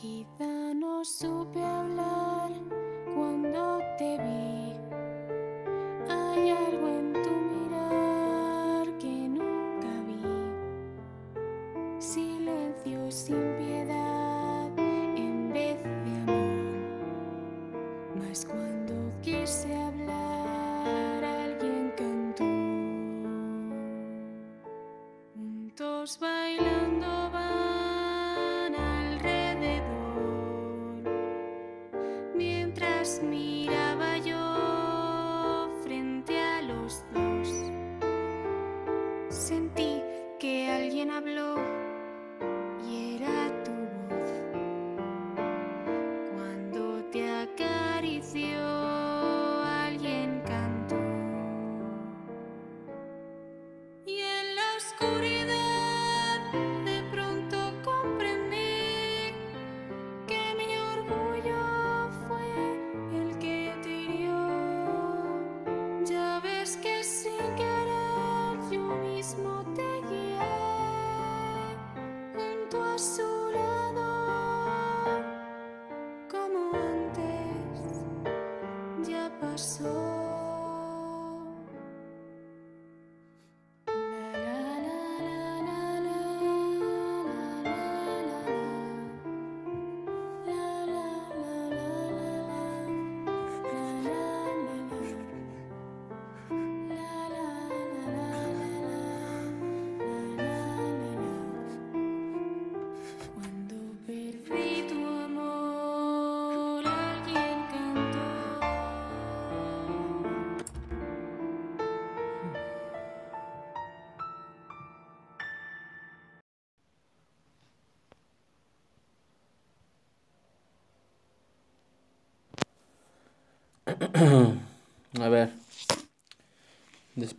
[0.00, 2.19] Quizá no supe hablar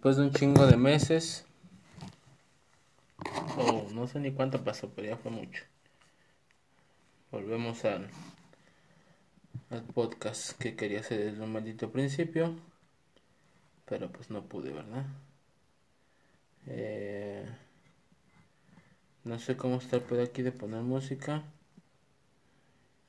[0.02, 1.46] Después de un chingo de meses.
[3.56, 5.64] O no sé ni cuánto pasó, pero ya fue mucho.
[7.30, 8.10] Volvemos al,
[9.70, 12.56] al podcast que quería hacer desde un maldito principio.
[13.86, 15.06] Pero pues no pude, ¿verdad?
[16.66, 17.46] Eh,
[19.24, 21.44] no sé cómo está el pedo aquí de poner música.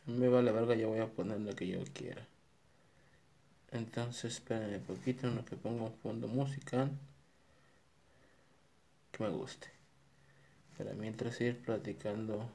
[0.04, 2.28] Me vale verga, ya voy a poner lo que yo quiera.
[3.72, 6.90] Entonces, espérenme un poquito en lo que pongo un fondo musical
[9.10, 9.68] que me guste.
[10.76, 12.50] Para mientras ir platicando.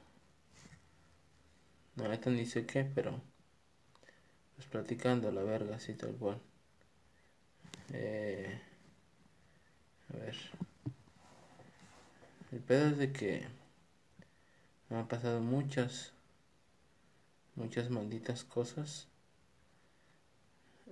[1.96, 3.20] No, esto ni sé qué, pero
[4.54, 6.40] pues platicando la verga, así tal cual.
[7.92, 8.60] Eh,
[10.14, 10.36] a ver.
[12.52, 13.44] El pedo es de que
[14.88, 16.12] me han pasado muchas,
[17.56, 19.07] muchas malditas cosas.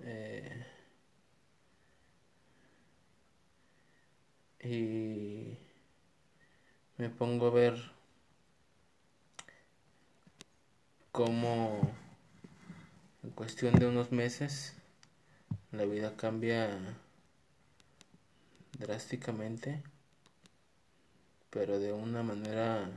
[0.03, 0.65] Eh,
[4.63, 5.59] y
[6.99, 7.75] me pongo a ver
[11.13, 11.81] cómo
[13.23, 14.75] en cuestión de unos meses
[15.73, 16.79] la vida cambia
[18.79, 19.83] drásticamente,
[21.51, 22.89] pero de una manera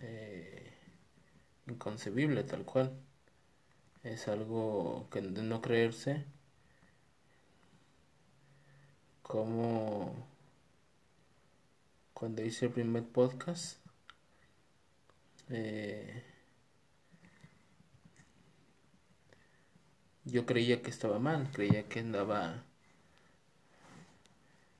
[0.00, 0.72] eh,
[1.66, 2.92] inconcebible tal cual.
[4.04, 6.24] Es algo que de no creerse.
[9.22, 10.14] Como
[12.12, 13.78] cuando hice el primer podcast
[15.48, 16.22] eh,
[20.24, 22.62] yo creía que estaba mal, creía que andaba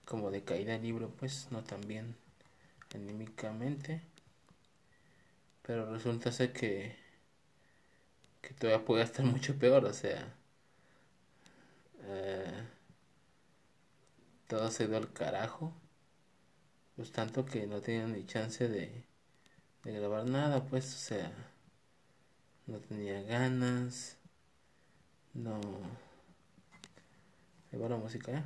[0.04, 2.14] como de caída libre, pues no tan bien
[2.94, 4.02] anímicamente,
[5.62, 7.03] pero resulta ser que
[8.44, 10.34] que todavía puede estar mucho peor, o sea,
[12.02, 12.68] eh,
[14.46, 15.72] todo se dio al carajo,
[16.96, 19.04] pues tanto que no tenía ni chance de,
[19.84, 21.32] de grabar nada, pues, o sea,
[22.66, 24.18] no tenía ganas,
[25.32, 25.58] no,
[27.72, 28.44] ahí va la música, ¿eh?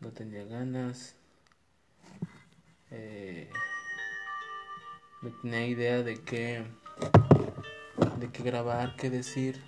[0.00, 1.14] No tenía ganas,
[2.90, 3.50] eh,
[5.22, 6.64] no tenía idea de qué
[8.20, 9.62] de qué grabar, qué decir.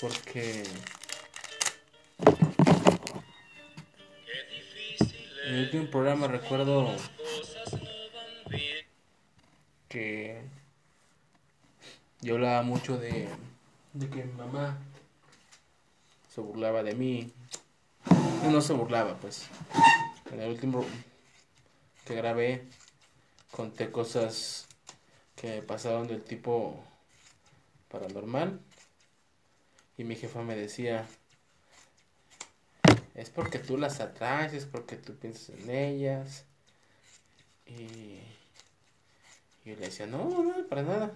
[0.00, 0.64] Porque
[5.44, 6.88] en el último programa recuerdo
[9.88, 10.40] que
[12.22, 13.28] yo hablaba mucho de,
[13.92, 14.78] de que mi mamá
[16.34, 17.32] se burlaba de mí.
[18.42, 19.48] No, no se burlaba, pues.
[20.32, 20.86] En el último
[22.06, 22.66] que grabé
[23.50, 24.66] conté cosas
[25.40, 26.84] que pasaron del tipo
[27.88, 28.60] paranormal
[29.96, 31.06] y mi jefa me decía,
[33.14, 36.44] es porque tú las atraes, es porque tú piensas en ellas.
[37.66, 38.18] Y,
[39.64, 41.12] yo le decía, no, no, para nada.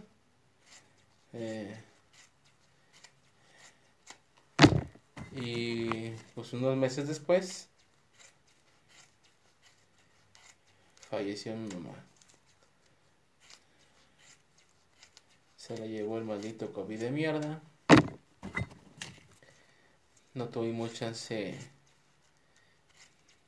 [1.34, 1.76] Eh,
[5.32, 7.68] y pues unos meses después
[11.10, 12.13] falleció mi mamá.
[15.66, 17.62] Se la llevó el maldito COVID de mierda.
[20.34, 21.58] No tuvimos chance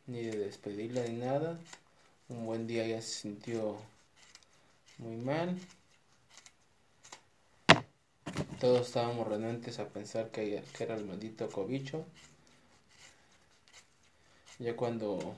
[0.07, 1.61] ni de despedirla ni nada.
[2.31, 3.77] Un buen día ella se sintió
[4.97, 5.59] muy mal.
[8.61, 12.07] Todos estábamos renuentes a pensar que, que era el maldito cobicho.
[14.59, 15.37] Ya cuando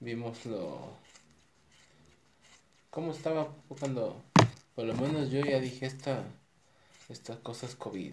[0.00, 0.96] vimos lo...
[2.88, 4.24] ¿Cómo estaba cuando...
[4.76, 6.24] Por lo menos yo ya dije esta...
[7.08, 8.12] Estas cosas COVID.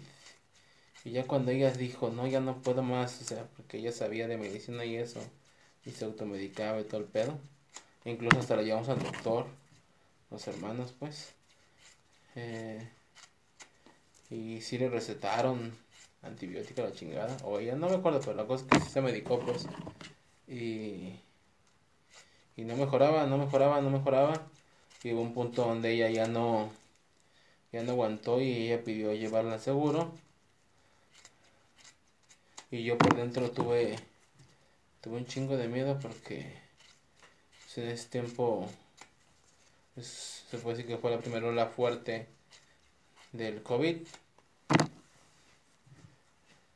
[1.06, 4.28] Y ya cuando ella dijo, no, ya no puedo más, o sea, porque ella sabía
[4.28, 5.20] de medicina y eso,
[5.86, 7.38] y se automedicaba y todo el pedo.
[8.06, 9.48] incluso hasta la llevamos al doctor,
[10.32, 11.34] los hermanos, pues.
[12.36, 12.88] Eh,
[14.30, 15.76] y sí le recetaron
[16.22, 19.02] antibiótico la chingada, o ella, no me acuerdo, pero la cosa es que sí se
[19.02, 19.68] medicó, pues.
[20.48, 21.20] Y,
[22.56, 24.53] y no mejoraba, no mejoraba, no mejoraba.
[25.04, 26.72] Y hubo un punto donde ella ya no,
[27.72, 30.14] ya no aguantó y ella pidió llevarla al seguro
[32.74, 33.96] y yo por dentro tuve,
[35.00, 36.60] tuve un chingo de miedo porque
[37.62, 38.68] pues, en ese tiempo
[39.94, 42.28] pues, se puede decir que fue la primera ola fuerte
[43.32, 43.98] del COVID.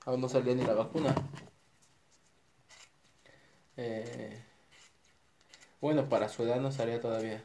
[0.05, 1.15] Aún no salía ni la vacuna.
[3.75, 4.39] Eh,
[5.81, 7.43] bueno, para su edad no salía todavía.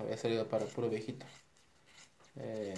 [0.00, 1.26] Había salido para puro viejito.
[2.36, 2.74] Eh,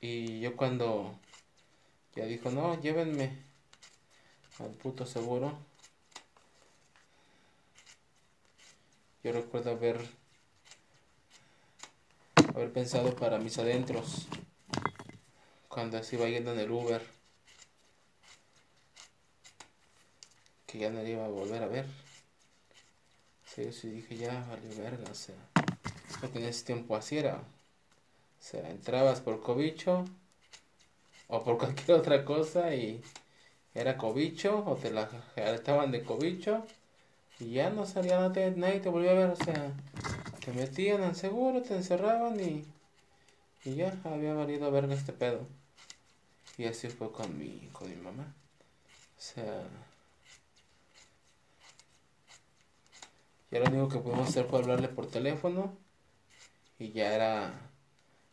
[0.00, 1.18] Y yo cuando
[2.14, 3.36] ya dijo, no, llévenme
[4.58, 5.58] al puto seguro.
[9.24, 10.00] Yo recuerdo haber
[12.54, 14.26] haber pensado para mis adentros
[15.68, 17.02] cuando se iba yendo en el Uber
[20.66, 22.07] que ya no le iba a volver a ver.
[23.58, 25.34] Sí, sí dije ya valió verga, o sea,
[26.20, 27.38] porque en ese tiempo así era.
[27.38, 27.42] O
[28.40, 30.04] sea, entrabas por cobicho
[31.28, 33.00] o por cualquier otra cosa y
[33.74, 36.64] era cobicho o te la estaban de cobicho
[37.40, 39.72] y ya no salía nadie, nadie te volvió a ver, o sea,
[40.44, 42.64] te metían al seguro, te encerraban y,
[43.64, 45.46] y ya había valido verga este pedo.
[46.58, 48.34] Y así fue con mi, con mi mamá.
[49.18, 49.64] O sea,
[53.50, 55.76] ya lo único que pudimos hacer fue hablarle por teléfono
[56.78, 57.68] y ya era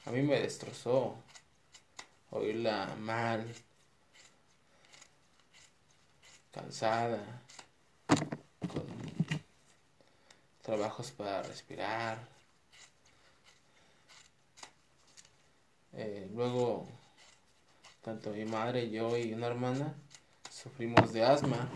[0.05, 1.17] a mí me destrozó
[2.29, 3.45] oírla mal,
[6.51, 7.41] cansada,
[8.07, 8.85] con
[10.61, 12.19] trabajos para respirar.
[15.93, 16.87] Eh, luego,
[18.03, 19.95] tanto mi madre, yo y una hermana
[20.51, 21.69] sufrimos de asma.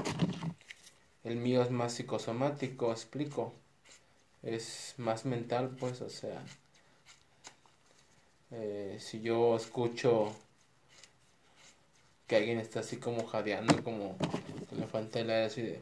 [1.24, 3.54] El mío es más psicosomático, explico.
[4.44, 6.42] Es más mental, pues, o sea,
[8.52, 10.34] eh, si yo escucho
[12.28, 14.16] que alguien está así como jadeando, como
[14.72, 15.82] le falta el aire así de...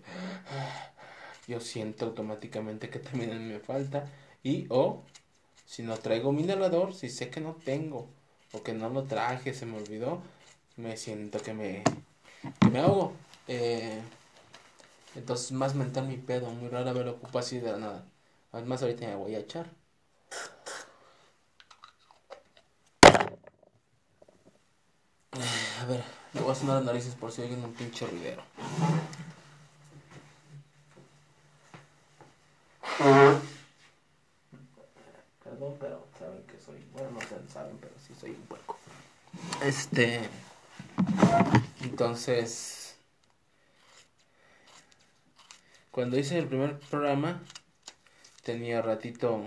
[1.47, 4.09] Yo siento automáticamente que también me falta.
[4.43, 5.03] Y o
[5.65, 8.07] si no traigo mi inhalador, si sé que no tengo
[8.53, 10.21] o que no lo traje, se me olvidó,
[10.77, 11.83] me siento que me,
[12.59, 13.13] que me ahogo.
[13.47, 14.01] Eh,
[15.17, 18.05] entonces más mental mi pedo, muy rara me lo ocupo así de la nada.
[18.51, 19.67] Además ahorita me voy a echar.
[25.81, 28.43] A ver, le voy a sonar las narices por si oyen un pinche ruidero.
[35.43, 36.85] Perdón, pero saben que soy.
[36.93, 37.19] Bueno, no
[37.51, 38.77] saben, pero sí soy un puerco.
[39.63, 40.29] Este.
[41.81, 42.76] Entonces.
[45.97, 47.41] Cuando hice el primer programa,
[48.43, 49.41] tenía ratito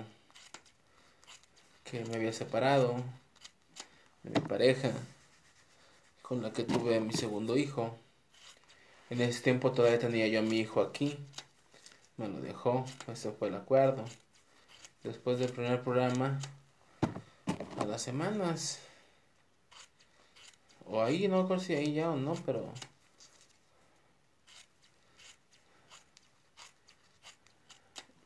[1.85, 2.97] que me había separado
[4.25, 4.90] de mi pareja
[6.23, 7.97] con la que tuve a mi segundo hijo.
[9.11, 11.25] En ese tiempo todavía tenía yo a mi hijo aquí.
[12.16, 14.04] Me lo dejó, ese fue el acuerdo.
[15.04, 16.40] Después del primer programa,
[17.78, 18.80] a las semanas,
[20.85, 22.73] o ahí, no sé si ahí ya o no, pero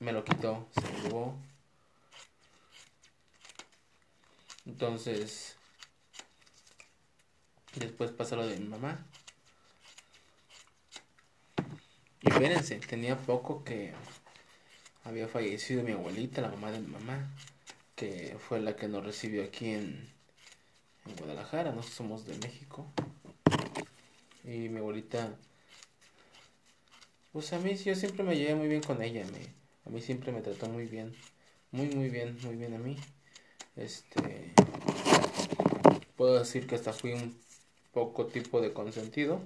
[0.05, 1.39] me lo quitó, se lo llevó.
[4.67, 5.57] Entonces,
[7.77, 9.07] después pasó lo de mi mamá.
[12.21, 13.95] Y espérense, tenía poco que
[15.05, 17.31] había fallecido mi abuelita, la mamá de mi mamá,
[17.97, 20.13] que fue la que nos recibió aquí en,
[21.07, 22.87] en Guadalajara, nosotros somos de México.
[24.45, 25.35] Y mi abuelita,
[27.33, 30.33] pues a mí yo siempre me llevé muy bien con ella, me, a mí siempre
[30.33, 31.15] me trató muy bien,
[31.71, 32.97] muy muy bien, muy bien a mí.
[33.77, 34.53] Este,
[36.17, 37.39] puedo decir que hasta fui un
[37.93, 39.41] poco tipo de consentido,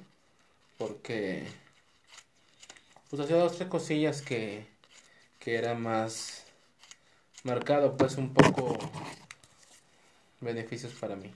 [0.79, 1.47] porque
[3.11, 4.67] pues hacía dos tres cosillas que,
[5.39, 6.45] que era más
[7.45, 8.79] marcado, pues un poco
[10.41, 11.33] beneficios para mí.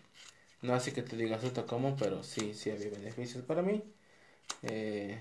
[0.62, 3.82] No así que te digas como, pero sí, sí había beneficios para mí.
[4.62, 5.18] Eh,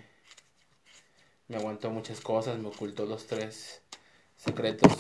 [1.52, 3.82] me aguantó muchas cosas, me ocultó los tres
[4.38, 4.92] secretos.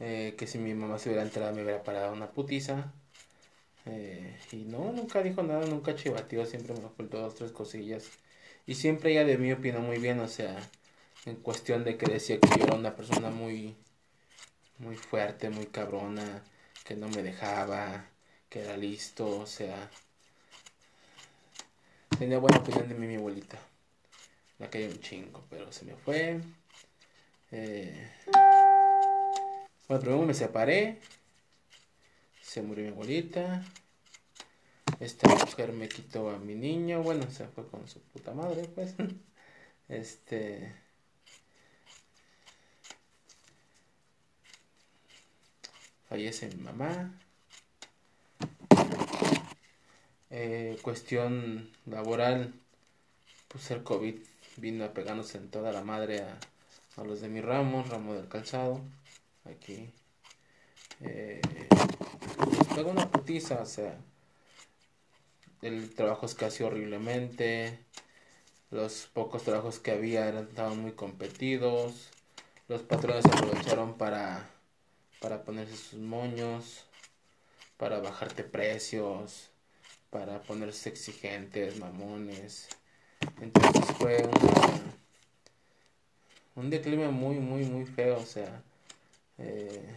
[0.00, 2.92] Eh, que si mi mamá se hubiera enterado me hubiera parado una putiza.
[3.86, 8.08] Eh, y no, nunca dijo nada, nunca chivateó, siempre me ocultó dos, tres cosillas.
[8.66, 10.56] Y siempre ella de mí opinó muy bien, o sea,
[11.26, 13.76] en cuestión de que decía que yo era una persona muy,
[14.78, 16.44] muy fuerte, muy cabrona,
[16.84, 18.06] que no me dejaba,
[18.50, 19.90] que era listo, o sea,
[22.18, 23.58] tenía buena opinión de mí mi abuelita.
[24.58, 26.40] Me cayó un chingo, pero se me fue.
[27.52, 28.10] Eh,
[29.86, 30.98] bueno, primero me separé.
[32.42, 33.64] Se murió mi abuelita.
[35.00, 37.02] Esta mujer me quitó a mi niño.
[37.02, 38.94] Bueno, se fue con su puta madre, pues.
[39.88, 40.74] Este.
[46.08, 47.18] Fallece mi mamá.
[50.30, 52.52] Eh, cuestión laboral.
[53.48, 54.18] Pues el COVID
[54.60, 56.38] vino a pegarnos en toda la madre a,
[56.96, 58.80] a los de mi ramo, ramo del calzado.
[59.44, 59.90] Aquí.
[61.00, 61.40] Eh,
[62.74, 63.98] pegó una putiza, o sea
[65.62, 67.78] el trabajo escaseó horriblemente,
[68.70, 72.10] los pocos trabajos que había eran, estaban muy competidos,
[72.68, 74.48] los patrones aprovecharon para,
[75.20, 76.84] para ponerse sus moños,
[77.76, 79.50] para bajarte precios,
[80.10, 82.68] para ponerse exigentes, mamones.
[83.40, 84.80] Entonces fue una,
[86.56, 88.62] un declive muy, muy, muy feo, o sea,
[89.38, 89.94] eh,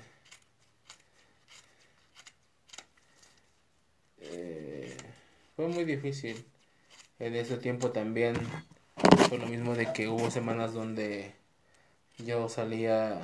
[4.20, 4.96] eh,
[5.56, 6.46] fue muy difícil.
[7.20, 8.36] En ese tiempo también
[9.30, 11.34] fue lo mismo de que hubo semanas donde
[12.18, 13.20] yo salía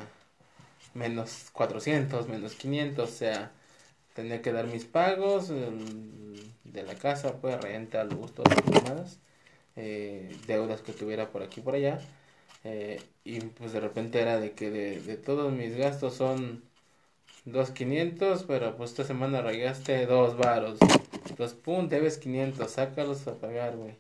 [0.94, 3.52] menos 400, menos 500, o sea,
[4.14, 9.20] tenía que dar mis pagos de la casa, pues renta, luz, todas las
[9.78, 12.00] eh, deudas que tuviera por aquí y por allá.
[12.64, 16.64] Eh, y pues de repente era de que de, todos mis gastos son
[17.46, 20.80] 2.500, pero pues esta semana rayaste dos varos.
[21.38, 23.96] Los pum, debes 500, sácalos a pagar, güey.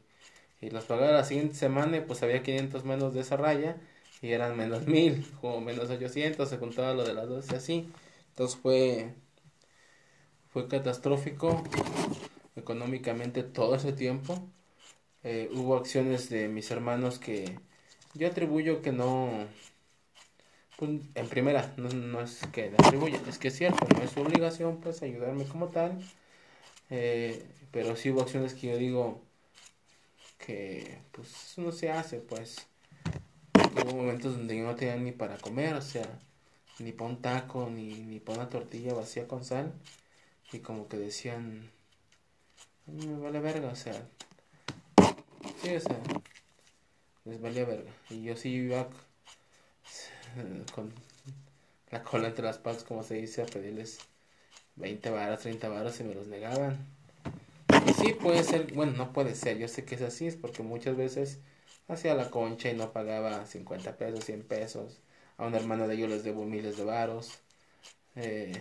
[0.61, 3.77] Y los pagaba la siguiente semana y pues había 500 menos de esa raya
[4.21, 7.89] y eran menos 1000, como menos 800, se contaba lo de las dos y así.
[8.29, 9.13] Entonces fue,
[10.49, 11.63] fue catastrófico
[12.55, 14.41] económicamente todo ese tiempo.
[15.29, 17.59] Eh, hubo acciones de mis hermanos que
[18.13, 19.29] yo atribuyo que no,
[20.77, 24.11] pues, en primera, no, no es que le atribuya, es que es cierto, no es
[24.11, 25.99] su obligación pues ayudarme como tal
[26.89, 29.21] eh, pero sí hubo acciones que yo digo
[30.37, 32.67] que pues eso no se hace, pues.
[33.55, 36.19] hubo momentos donde yo no tenía ni para comer, o sea,
[36.79, 39.73] ni para un taco, ni, ni para una tortilla vacía con sal.
[40.53, 41.71] Y como que decían,
[42.87, 44.07] me vale verga, o sea.
[45.75, 45.99] O sea,
[47.25, 47.91] les valía verga.
[48.09, 48.87] Y yo sí iba
[50.73, 50.93] con
[51.91, 53.99] la cola entre las patas, como se dice, a pedirles
[54.75, 56.77] 20 varas, 30 varas y me los negaban.
[57.85, 60.63] Y sí puede ser, bueno, no puede ser, yo sé que es así, es porque
[60.63, 61.39] muchas veces
[61.87, 64.99] hacía la concha y no pagaba 50 pesos, 100 pesos.
[65.37, 67.39] A un hermano de ellos les debo miles de varos.
[68.15, 68.53] Eh,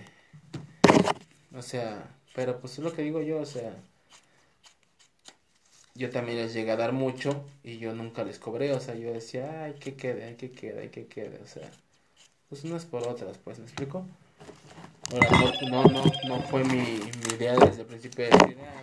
[1.54, 3.74] o sea, pero pues es lo que digo yo, o sea,
[5.96, 9.12] yo también les llegué a dar mucho y yo nunca les cobré, o sea, yo
[9.12, 11.70] decía, ay, que quede, ay, que quede, ay, que quede, o sea,
[12.48, 14.06] pues unas por otras, pues, ¿me explico?
[15.70, 18.82] no, no, no fue mi, mi idea desde el principio de decir, ah,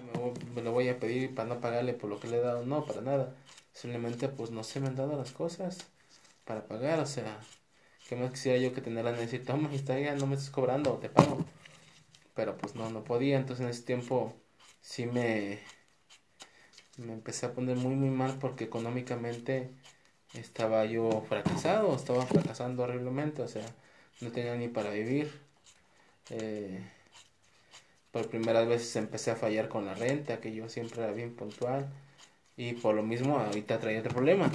[0.56, 2.66] me, lo voy a pedir para no pagarle por lo que le he dado.
[2.66, 3.36] No, para nada.
[3.74, 5.88] Simplemente, pues no se me han dado las cosas
[6.46, 7.00] para pagar.
[7.00, 7.40] O sea,
[8.08, 10.94] que más quisiera yo que tener la necesidad, toma, está ya, no me estás cobrando,
[10.98, 11.46] te pago.
[12.36, 13.38] Pero pues no, no podía.
[13.38, 14.34] Entonces en ese tiempo
[14.82, 15.60] sí me,
[16.98, 19.70] me empecé a poner muy, muy mal porque económicamente
[20.36, 23.66] estaba yo fracasado, estaba fracasando horriblemente, o sea,
[24.22, 25.32] no tenía ni para vivir.
[26.32, 26.82] Eh,
[28.12, 31.88] por primeras veces empecé a fallar con la renta, que yo siempre era bien puntual.
[32.58, 34.52] Y por lo mismo ahorita traía otro problema.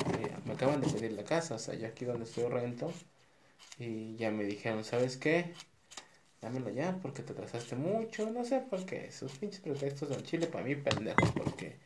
[0.47, 2.93] Me acaban de pedir la casa, o sea, yo aquí donde estoy rento.
[3.79, 5.55] Y ya me dijeron, ¿sabes qué?
[6.43, 8.31] Dámelo ya porque te atrasaste mucho.
[8.31, 9.13] No sé por qué.
[9.13, 11.31] Sus pinches pretextos en Chile para mí pendejos.
[11.33, 11.77] Porque,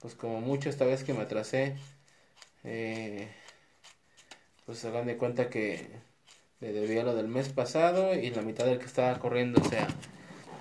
[0.00, 1.76] pues como mucho esta vez que me atrasé,
[2.64, 3.28] eh,
[4.66, 5.88] pues dan de cuenta que
[6.60, 9.60] le debía lo del mes pasado y la mitad del que estaba corriendo.
[9.60, 9.86] O sea,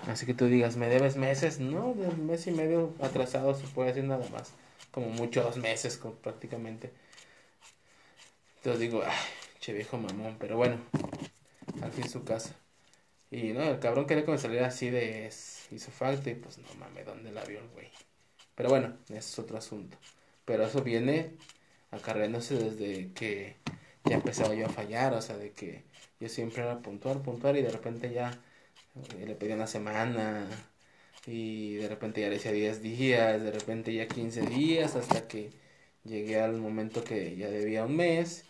[0.07, 1.59] así que tú digas, ¿me debes meses?
[1.59, 4.53] No, de mes y medio atrasado se puede decir nada más
[4.95, 6.89] como mucho dos meses prácticamente.
[8.57, 9.13] Entonces digo, ay,
[9.59, 10.77] che viejo mamón, pero bueno,
[11.81, 12.55] al fin su casa.
[13.29, 15.29] Y no, el cabrón quería que me saliera así de
[15.71, 17.91] hizo falta y pues no mames, ¿dónde la vio el güey?
[18.55, 19.97] Pero bueno, es otro asunto.
[20.45, 21.31] Pero eso viene
[21.91, 23.57] acarreándose desde que
[24.05, 25.83] ya empezaba yo a fallar, o sea, de que
[26.19, 28.31] yo siempre era puntual, puntual y de repente ya
[29.19, 30.47] eh, le pedí una semana,
[31.27, 35.51] y de repente ya decía 10 días, de repente ya 15 días, hasta que
[36.03, 38.45] llegué al momento que ya debía un mes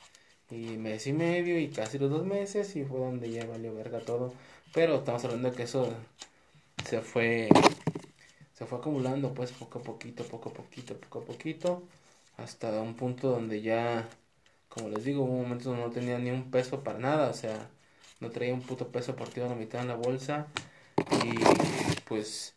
[0.52, 4.00] y mes y medio y casi los dos meses y fue donde ya valió verga
[4.02, 4.34] todo.
[4.74, 5.94] Pero estamos hablando de que eso
[6.86, 7.50] se fue
[8.58, 11.84] se fue acumulando pues poco a poquito, poco a poquito, poco a poquito
[12.38, 14.10] hasta un punto donde ya
[14.76, 17.70] como les digo, hubo momentos donde no tenía ni un peso para nada, o sea,
[18.20, 20.48] no traía un puto peso partido a la mitad en la bolsa
[21.24, 21.34] y
[22.04, 22.56] pues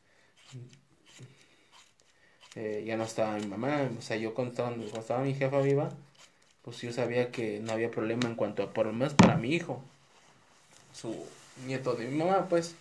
[2.57, 5.91] eh, ya no estaba mi mamá, o sea, yo cuando estaba, mi jefa viva,
[6.63, 9.55] pues yo sabía que no había problema en cuanto a, por lo menos para mi
[9.55, 9.81] hijo,
[10.93, 11.15] su
[11.67, 12.75] nieto de mi mamá, pues,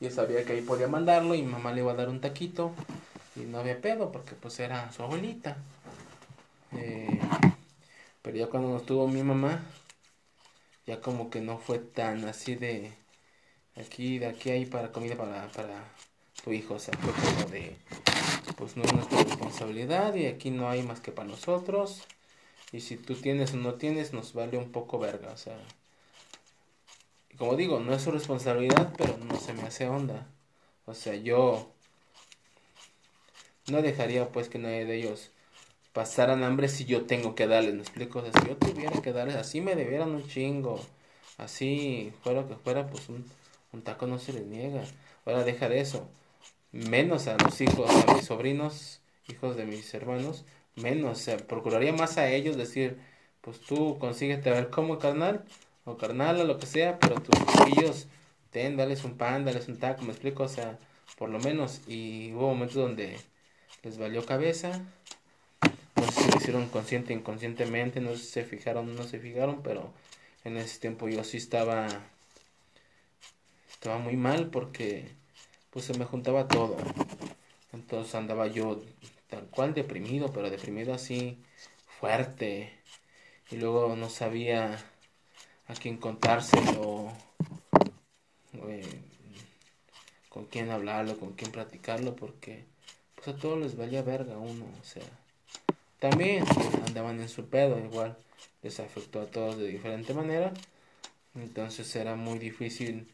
[0.00, 2.72] yo sabía que ahí podía mandarlo y mi mamá le iba a dar un taquito
[3.36, 5.58] y no había pedo porque pues era su abuelita.
[6.72, 7.20] Eh,
[8.22, 9.62] pero ya cuando no estuvo mi mamá,
[10.86, 12.92] ya como que no fue tan así de
[13.76, 15.84] aquí, de aquí ahí para comida para, para
[16.44, 17.76] tu hijo, o sea, fue como de,
[18.56, 22.02] pues no es nuestra responsabilidad y aquí no hay más que para nosotros.
[22.72, 25.58] Y si tú tienes o no tienes, nos vale un poco verga, o sea.
[27.38, 30.26] Como digo, no es su responsabilidad, pero no se me hace onda.
[30.86, 31.72] O sea, yo
[33.70, 35.30] no dejaría pues que nadie de ellos
[35.92, 39.12] pasaran hambre si yo tengo que darles, me explico, o sea, si yo tuviera que
[39.12, 40.80] darles, así me debieran un chingo,
[41.38, 43.24] así fuera que fuera, pues un,
[43.72, 44.82] un taco no se les niega.
[45.24, 46.08] Ahora dejar eso,
[46.72, 50.44] menos a los hijos, a mis sobrinos, hijos de mis hermanos,
[50.76, 52.98] menos, o procuraría más a ellos decir,
[53.40, 55.44] pues tú consíguete a ver cómo carnal,
[55.84, 57.38] o carnal, o lo que sea, pero tus
[57.68, 58.06] hijos,
[58.50, 60.78] ten, dales un pan, dales un taco, me explico, o sea,
[61.18, 63.18] por lo menos, y hubo momentos donde
[63.82, 64.82] les valió cabeza,
[65.96, 69.62] no sé si lo hicieron consciente, inconscientemente, no sé si se fijaron no se fijaron,
[69.62, 69.92] pero
[70.44, 71.86] en ese tiempo yo sí estaba,
[73.70, 75.08] estaba muy mal porque
[75.70, 76.76] pues se me juntaba todo.
[77.72, 78.82] Entonces andaba yo
[79.28, 81.38] tal cual deprimido, pero deprimido así
[81.86, 82.72] fuerte.
[83.50, 84.78] Y luego no sabía
[85.70, 87.12] a quién contárselo,
[88.54, 89.02] eh,
[90.28, 92.64] con quién hablarlo, con quién platicarlo, porque
[93.14, 95.04] pues a todos les valía verga uno, o sea.
[96.00, 96.44] También
[96.86, 98.16] andaban en su pedo, igual
[98.62, 100.52] les afectó a todos de diferente manera.
[101.34, 103.12] Entonces era muy difícil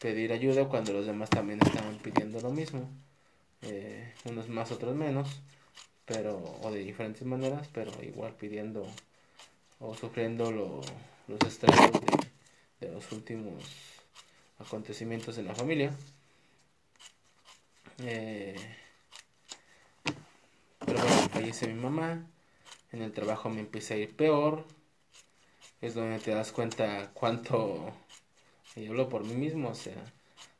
[0.00, 2.88] pedir ayuda cuando los demás también estaban pidiendo lo mismo.
[3.62, 5.42] Eh, unos más, otros menos,
[6.06, 8.86] pero, o de diferentes maneras, pero igual pidiendo
[9.78, 10.80] o sufriendo
[11.30, 11.92] los estragos
[12.80, 13.62] de, los últimos
[14.58, 15.92] acontecimientos en la familia.
[17.98, 18.56] Eh,
[20.84, 22.26] pero bueno, fallece mi mamá,
[22.92, 24.64] en el trabajo me empieza a ir peor,
[25.80, 27.92] es donde te das cuenta cuánto
[28.74, 30.02] y hablo por mí mismo, o sea,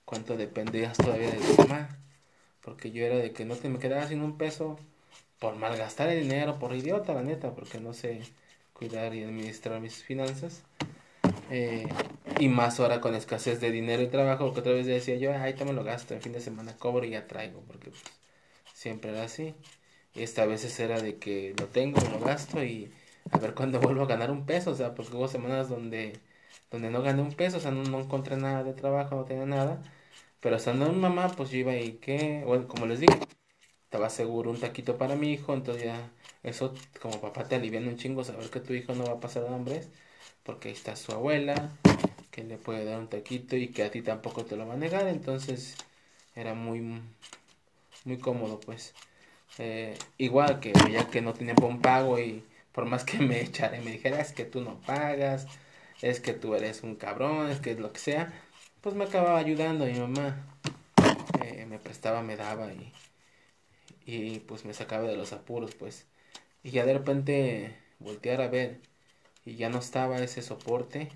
[0.05, 1.97] cuánto dependías todavía de tu mamá.
[2.63, 4.79] Porque yo era de que no te me quedaba sin un peso
[5.39, 8.23] por malgastar el dinero, por idiota, la neta, porque no sé
[8.81, 10.63] cuidar y administrar mis finanzas.
[11.51, 11.87] Eh,
[12.39, 15.55] y más ahora con escasez de dinero y trabajo, que otra vez decía yo, ay,
[15.55, 18.03] te me lo gasto, en fin de semana cobro y ya traigo, porque pues,
[18.73, 19.55] siempre era así.
[20.15, 22.91] Esta vez era de que lo tengo, lo gasto y
[23.31, 26.21] a ver cuándo vuelvo a ganar un peso, o sea, porque hubo semanas donde
[26.71, 29.47] donde no gané un peso, o sea, no, no encontré nada de trabajo, no tenía
[29.47, 29.83] nada.
[30.41, 33.15] Pero estando en mamá, pues yo iba y que, bueno, como les digo,
[33.91, 36.13] estaba seguro un taquito para mi hijo, entonces ya
[36.45, 36.73] eso
[37.03, 39.83] como papá te alivia un chingo saber que tu hijo no va a pasar hambre,
[40.45, 41.73] porque ahí está su abuela,
[42.31, 44.77] que le puede dar un taquito y que a ti tampoco te lo va a
[44.77, 45.75] negar, entonces
[46.37, 47.03] era muy,
[48.05, 48.95] muy cómodo pues.
[49.59, 53.77] Eh, igual que ya que no tenía un pago y por más que me echara
[53.77, 55.49] y me dijera, es que tú no pagas,
[56.01, 58.33] es que tú eres un cabrón, es que es lo que sea,
[58.83, 60.47] pues me acababa ayudando mi mamá.
[61.43, 62.93] Eh, me prestaba, me daba y,
[64.05, 66.07] y pues me sacaba de los apuros, pues.
[66.63, 68.81] Y ya de repente voltear a ver
[69.45, 71.11] y ya no estaba ese soporte,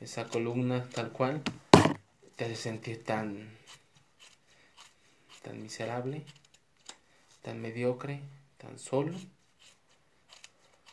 [0.00, 1.42] esa columna tal cual,
[2.36, 3.50] te hace sentir tan,
[5.42, 6.24] tan miserable,
[7.42, 8.20] tan mediocre,
[8.58, 9.14] tan solo.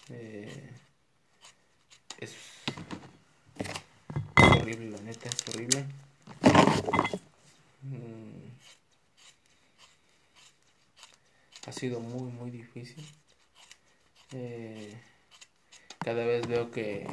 [0.09, 0.69] Eh,
[2.19, 2.35] es
[4.59, 5.85] horrible, la neta, es horrible.
[7.83, 8.50] Mm.
[11.67, 13.05] Ha sido muy, muy difícil.
[14.33, 14.99] Eh,
[15.99, 17.07] cada vez veo que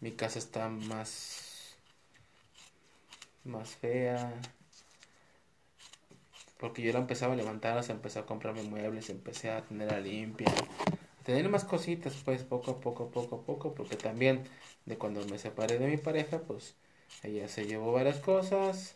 [0.00, 1.76] mi casa está más
[3.44, 4.40] más fea
[6.58, 11.24] porque yo la empezaba a levantar, empezó a comprarme muebles, empecé a tenerla limpia, a
[11.24, 14.44] tener más cositas, pues poco a poco, poco a poco, porque también
[14.86, 16.74] de cuando me separé de mi pareja, pues
[17.22, 18.94] ella se llevó varias cosas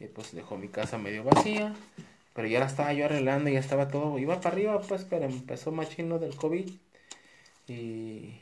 [0.00, 1.74] y pues dejó mi casa medio vacía,
[2.36, 5.72] pero ya la estaba yo arreglando, ya estaba todo, iba para arriba, pues, pero empezó
[5.72, 6.68] machino del COVID
[7.66, 8.38] y,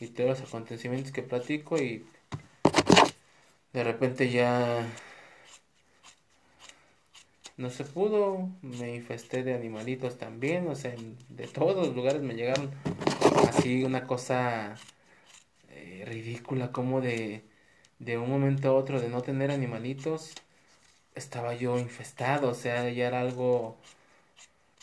[0.00, 2.06] y todos los acontecimientos que platico y
[3.74, 4.86] de repente ya
[7.58, 10.94] no se pudo, me infesté de animalitos también, o sea,
[11.28, 12.70] de todos los lugares me llegaron
[13.48, 14.76] así una cosa
[15.68, 17.44] eh, ridícula como de,
[17.98, 20.32] de un momento a otro de no tener animalitos,
[21.14, 23.78] estaba yo infestado, o sea, ya era algo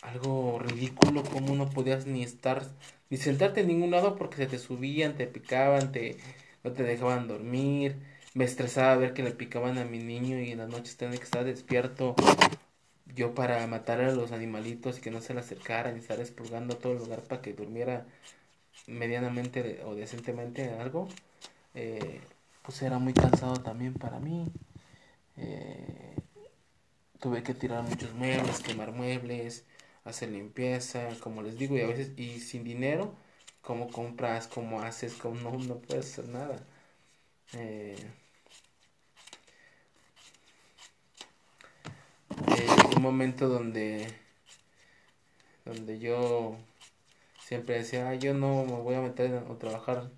[0.01, 2.63] algo ridículo como no podías ni estar
[3.09, 6.17] ni sentarte en ningún lado porque se te subían, te picaban, te
[6.63, 7.95] no te dejaban dormir.
[8.33, 11.23] Me estresaba ver que le picaban a mi niño y en las noches tenía que
[11.23, 12.15] estar despierto
[13.15, 16.77] yo para matar a los animalitos y que no se le acercaran y estar expurgando
[16.77, 18.05] todo el lugar para que durmiera
[18.87, 21.07] medianamente o decentemente algo,
[21.75, 22.21] eh,
[22.63, 24.51] pues era muy cansado también para mí.
[25.39, 26.15] Eh,
[27.19, 29.65] tuve que tirar muchos muebles, quemar muebles,
[30.03, 33.15] hacer limpieza, como les digo, y a veces, y sin dinero,
[33.61, 36.65] cómo compras, cómo haces, cómo no, no puedes hacer nada.
[37.53, 37.95] Eh,
[42.57, 44.07] eh, un momento donde
[45.65, 46.57] donde yo
[47.41, 50.09] siempre decía, yo no me voy a meter a trabajar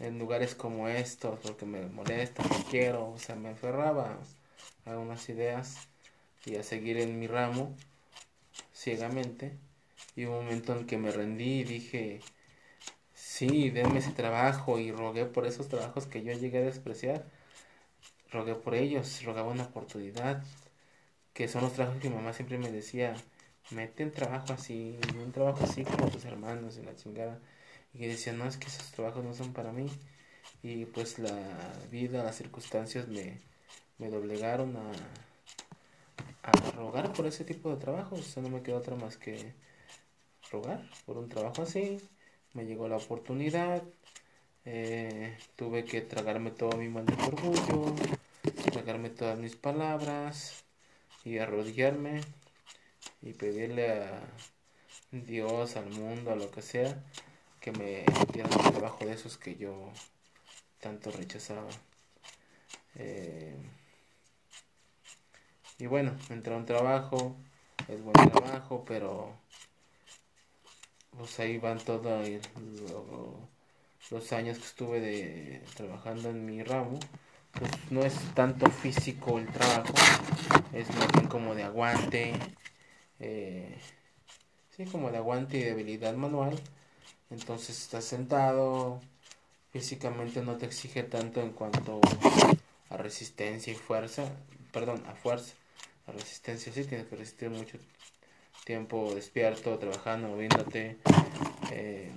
[0.00, 4.18] en lugares como estos porque me molesta, no quiero, o sea, me aferraba
[4.84, 5.88] a unas ideas
[6.46, 7.76] y a seguir en mi ramo
[8.74, 9.52] ciegamente.
[10.16, 12.20] Y un momento en que me rendí y dije,
[13.14, 17.24] sí, denme ese trabajo y rogué por esos trabajos que yo llegué a despreciar.
[18.30, 20.44] Rogué por ellos, rogaba una oportunidad,
[21.34, 23.14] que son los trabajos que mi mamá siempre me decía,
[23.70, 27.38] mete un trabajo así, un trabajo así como tus hermanos en la chingada.
[27.94, 29.88] Y decía, no, es que esos trabajos no son para mí.
[30.62, 31.32] Y pues la
[31.90, 33.38] vida, las circunstancias me,
[34.00, 34.90] me doblegaron a,
[36.42, 38.20] a rogar por ese tipo de trabajos.
[38.20, 39.54] O sea, no me quedó otra más que
[40.50, 41.98] rogar por un trabajo así.
[42.54, 43.82] Me llegó la oportunidad.
[44.64, 47.94] Eh, tuve que tragarme todo mi maldito orgullo,
[48.72, 50.64] tragarme todas mis palabras
[51.24, 52.20] y arrodillarme
[53.22, 54.20] y pedirle a
[55.12, 57.02] Dios, al mundo, a lo que sea,
[57.60, 59.92] que me dieran un trabajo de esos que yo
[60.80, 61.68] tanto rechazaba.
[62.96, 63.56] Eh,
[65.80, 67.36] y bueno, entré a un trabajo,
[67.88, 69.34] es buen trabajo, pero
[71.16, 72.26] pues ahí van todos
[74.10, 76.98] los años que estuve de, trabajando en mi ramo.
[77.52, 79.92] Pues no es tanto físico el trabajo,
[80.72, 82.32] es más bien como de aguante,
[83.18, 83.76] eh,
[84.76, 86.60] sí, como de aguante y debilidad manual.
[87.30, 89.00] Entonces estás sentado,
[89.72, 92.00] físicamente no te exige tanto en cuanto
[92.90, 94.30] a resistencia y fuerza,
[94.72, 95.54] perdón, a fuerza
[96.12, 97.78] resistencia, sí, tienes que resistir mucho
[98.64, 100.98] tiempo despierto, trabajando, moviéndote,
[101.72, 102.10] eh,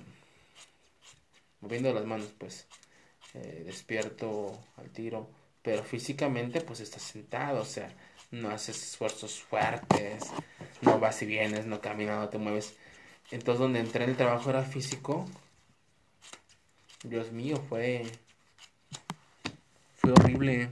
[1.60, 2.66] moviendo las manos, pues,
[3.34, 5.28] eh, despierto al tiro,
[5.62, 7.92] pero físicamente, pues, estás sentado, o sea,
[8.30, 10.24] no haces esfuerzos fuertes,
[10.82, 12.76] no vas y vienes, no caminas, no te mueves.
[13.30, 15.24] Entonces, donde entré en el trabajo era físico,
[17.02, 18.04] Dios mío, fue,
[19.96, 20.70] fue horrible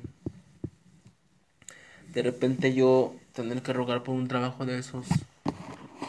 [2.13, 5.07] de repente yo tener que rogar por un trabajo de esos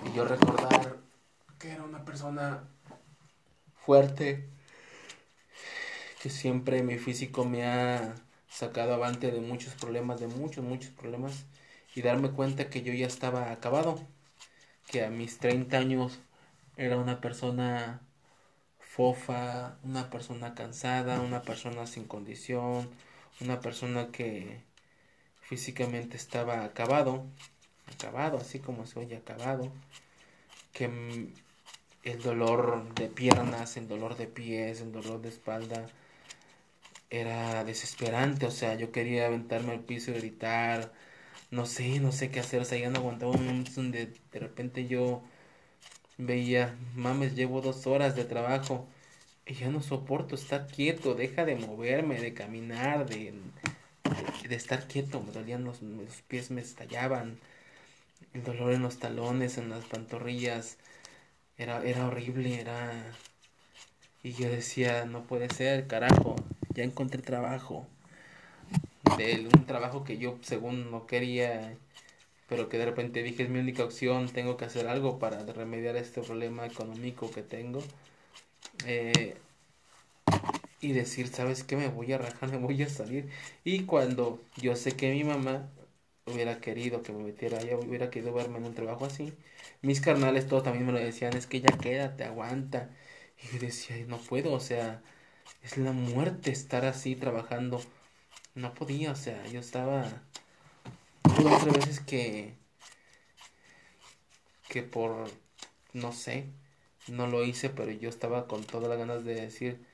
[0.06, 0.98] y yo recordar
[1.58, 2.64] que era una persona
[3.86, 4.50] fuerte,
[6.22, 8.16] que siempre mi físico me ha
[8.50, 11.46] sacado avante de muchos problemas, de muchos, muchos problemas,
[11.96, 14.02] y darme cuenta que yo ya estaba acabado,
[14.88, 16.20] que a mis 30 años
[16.76, 18.02] era una persona
[18.80, 22.90] fofa, una persona cansada, una persona sin condición,
[23.40, 24.62] una persona que
[25.44, 27.26] físicamente estaba acabado,
[27.94, 29.72] acabado, así como se oye acabado,
[30.72, 31.30] que
[32.04, 35.86] el dolor de piernas, el dolor de pies, el dolor de espalda
[37.10, 40.92] era desesperante, o sea, yo quería aventarme al piso y gritar,
[41.52, 44.40] no sé, no sé qué hacer, o sea, ya no aguantaba un momento donde de
[44.40, 45.22] repente yo
[46.18, 48.88] veía, mames, llevo dos horas de trabajo
[49.46, 53.34] y ya no soporto estar quieto, deja de moverme, de caminar, de,
[54.48, 55.80] de, estar quieto, me dolían los,
[56.28, 57.40] pies, me estallaban,
[58.34, 60.78] el dolor en los talones, en las pantorrillas,
[61.58, 63.06] era, era horrible, era...
[64.24, 66.36] Y yo decía, no puede ser, carajo,
[66.74, 67.88] ya encontré trabajo.
[69.06, 71.76] Un trabajo que yo según no quería,
[72.48, 75.98] pero que de repente dije es mi única opción, tengo que hacer algo para remediar
[75.98, 77.84] este problema económico que tengo.
[78.86, 79.36] Eh,
[80.84, 81.76] y decir, ¿sabes qué?
[81.78, 83.30] Me voy a rajar, me voy a salir.
[83.64, 85.70] Y cuando yo sé que mi mamá
[86.26, 89.34] hubiera querido que me metiera, ella hubiera querido verme en un trabajo así,
[89.82, 92.90] mis carnales todos también me lo decían, es que ya quédate, aguanta.
[93.44, 95.02] Y yo decía, no puedo, o sea,
[95.64, 97.82] es la muerte estar así trabajando.
[98.56, 100.24] No podía, o sea, yo estaba
[101.24, 102.56] otras veces que
[104.70, 105.30] que por
[105.94, 106.48] no sé,
[107.08, 109.86] no lo hice, pero yo estaba con todas las ganas de decir,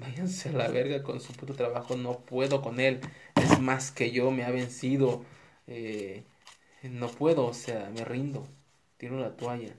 [0.00, 3.00] váyanse a la verga con su puto trabajo, no puedo con él,
[3.36, 5.24] es más que yo, me ha vencido,
[5.66, 6.24] eh,
[6.82, 8.46] no puedo, o sea, me rindo
[8.98, 9.74] tiro la toalla.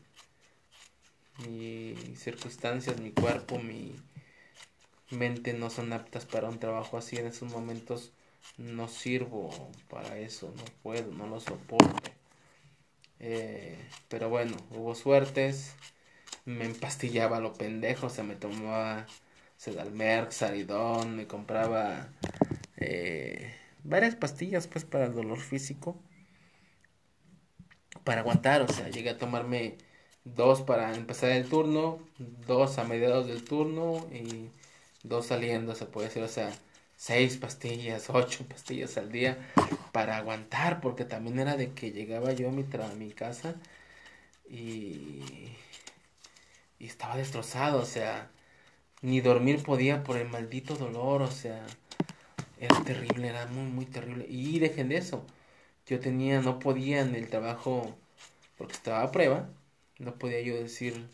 [1.45, 3.95] Mis circunstancias, mi cuerpo, mi
[5.11, 7.17] mente no son aptas para un trabajo así.
[7.17, 8.11] En esos momentos
[8.57, 12.11] no sirvo para eso, no puedo, no lo soporto.
[13.19, 13.77] Eh,
[14.07, 15.75] pero bueno, hubo suertes.
[16.45, 19.05] Me empastillaba lo pendejo, se me tomaba
[19.59, 22.07] Sedalmerc, Saridón, me compraba
[22.77, 25.97] eh, varias pastillas pues para el dolor físico
[28.05, 29.77] para aguantar, o sea, llegué a tomarme
[30.23, 31.99] dos para empezar el turno,
[32.47, 34.49] dos a mediados del turno y
[35.03, 36.51] dos saliendo, se puede decir, o sea,
[36.95, 39.37] seis pastillas, ocho pastillas al día
[39.91, 43.55] para aguantar, porque también era de que llegaba yo a mi, a mi casa
[44.49, 45.51] y,
[46.79, 48.31] y estaba destrozado, o sea,
[49.01, 51.65] ni dormir podía por el maldito dolor, o sea,
[52.59, 54.25] era terrible, era muy, muy terrible.
[54.29, 55.25] Y dejen de eso,
[55.87, 57.95] yo tenía, no podía en el trabajo,
[58.57, 59.49] porque estaba a prueba,
[59.99, 61.07] no podía yo decir,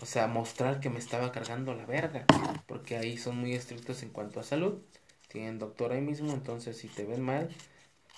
[0.00, 2.24] o sea, mostrar que me estaba cargando la verga,
[2.66, 4.80] porque ahí son muy estrictos en cuanto a salud,
[5.28, 7.48] tienen doctor ahí mismo, entonces si te ven mal,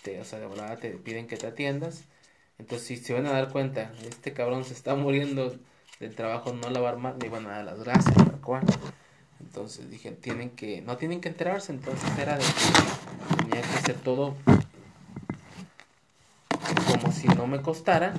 [0.02, 2.04] te, o sea, de verdad te piden que te atiendas,
[2.58, 5.58] entonces si se van a dar cuenta, este cabrón se está muriendo
[6.02, 8.64] del trabajo, no lavar mal, me iban a dar las gracias, cual.
[9.38, 13.94] Entonces dije, tienen que, no tienen que enterarse, entonces era de que tenía que hacer
[14.00, 14.34] todo
[16.86, 18.14] como si no me costara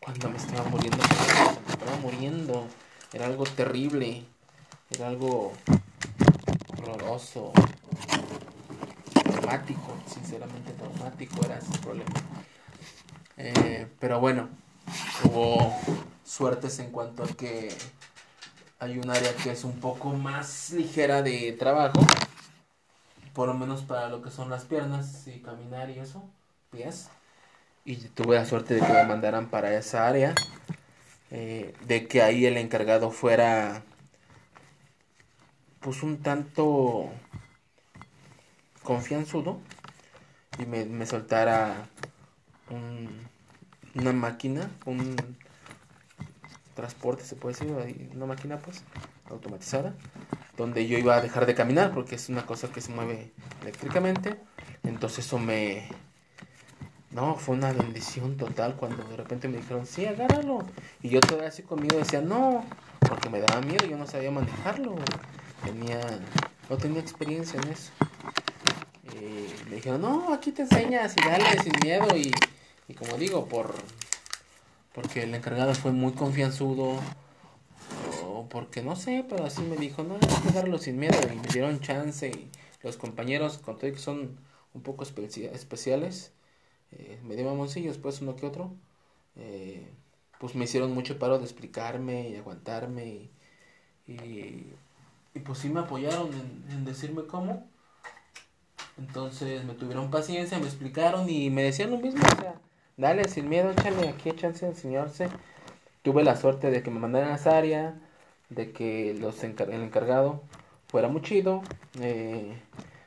[0.00, 2.66] cuando me estaba muriendo, me estaba muriendo,
[3.12, 4.24] era algo terrible,
[4.90, 5.52] era algo
[6.78, 7.52] horroroso,
[9.12, 12.14] traumático, sinceramente traumático era ese problema.
[13.36, 14.48] Eh, pero bueno,
[15.24, 15.74] hubo
[16.24, 17.68] suertes en cuanto a que
[18.78, 22.00] hay un área que es un poco más ligera de trabajo,
[23.32, 26.24] por lo menos para lo que son las piernas y caminar y eso,
[26.70, 27.08] pies.
[27.84, 30.34] Y tuve la suerte de que me mandaran para esa área,
[31.30, 33.82] eh, de que ahí el encargado fuera
[35.80, 37.10] pues un tanto
[38.82, 39.60] confianzudo
[40.58, 41.88] y me, me soltara
[42.70, 43.28] un,
[43.96, 45.16] una máquina, un
[46.74, 48.82] transporte se puede decir, una máquina pues
[49.30, 49.94] automatizada,
[50.56, 53.32] donde yo iba a dejar de caminar porque es una cosa que se mueve
[53.62, 54.36] eléctricamente,
[54.82, 55.88] entonces eso me,
[57.16, 60.66] no, fue una bendición total cuando de repente me dijeron, sí, agárralo.
[61.02, 62.62] Y yo todavía así conmigo decía, no,
[63.00, 64.96] porque me daba miedo, yo no sabía manejarlo.
[65.64, 65.98] Tenía,
[66.68, 67.90] no tenía experiencia en eso.
[69.14, 72.06] Y me dijeron, no, aquí te enseñas y dale sin miedo.
[72.14, 72.30] Y,
[72.88, 73.74] y como digo, por
[74.96, 76.98] porque el encargado fue muy confianzudo.
[78.24, 81.18] O porque no sé, pero así me dijo, no, hay que darlo sin miedo.
[81.30, 82.28] Y me dieron chance.
[82.28, 82.50] Y
[82.82, 84.38] los compañeros, con todo que son
[84.72, 86.32] un poco especiales,
[86.92, 88.72] eh, me dio mamoncillos, pues uno que otro,
[89.36, 89.86] eh,
[90.40, 93.30] pues me hicieron mucho paro de explicarme y aguantarme y,
[94.06, 96.30] y, pues sí me apoyaron
[96.70, 97.68] en, decirme cómo.
[98.96, 102.60] Entonces me tuvieron paciencia, me explicaron y me decían lo mismo, o sea,
[102.96, 105.28] dale sin miedo, échale aquí, échale a enseñarse.
[106.02, 107.94] tuve la suerte de que me mandaran a esa área,
[108.50, 110.42] de que los el encargado
[110.88, 111.62] fuera muy chido,
[112.00, 112.56] eh,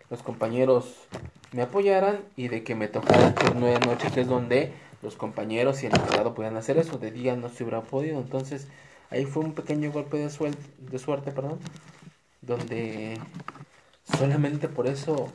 [0.10, 1.08] los compañeros
[1.52, 5.82] me apoyaran y de que me tocara turno de noche, que es donde los compañeros
[5.84, 8.68] y el encargado podían hacer eso, de día no se hubiera podido, entonces
[9.10, 11.60] ahí fue un pequeño golpe de, suerte, de suerte, perdón,
[12.42, 13.18] donde
[14.18, 15.32] solamente por eso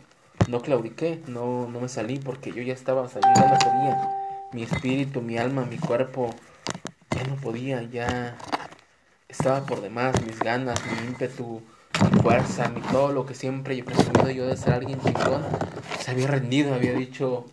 [0.49, 3.59] no claudiqué, no, no me salí, porque yo ya estaba, o sea, yo ya no
[3.59, 4.24] podía,
[4.55, 6.33] mi espíritu, mi alma, mi cuerpo,
[7.11, 8.39] ya no podía, ya
[9.27, 11.61] estaba por demás, mis ganas, mi ímpetu,
[12.01, 15.45] mi fuerza, mi todo lo que siempre he presumido yo de ser alguien chingón,
[16.01, 17.47] se había rendido, había dicho,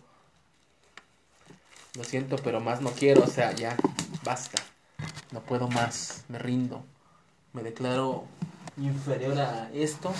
[1.96, 3.76] lo siento, pero más no quiero, o sea, ya,
[4.22, 4.62] basta,
[5.32, 6.84] no puedo más, me rindo,
[7.52, 8.26] me declaro
[8.76, 10.12] inferior a esto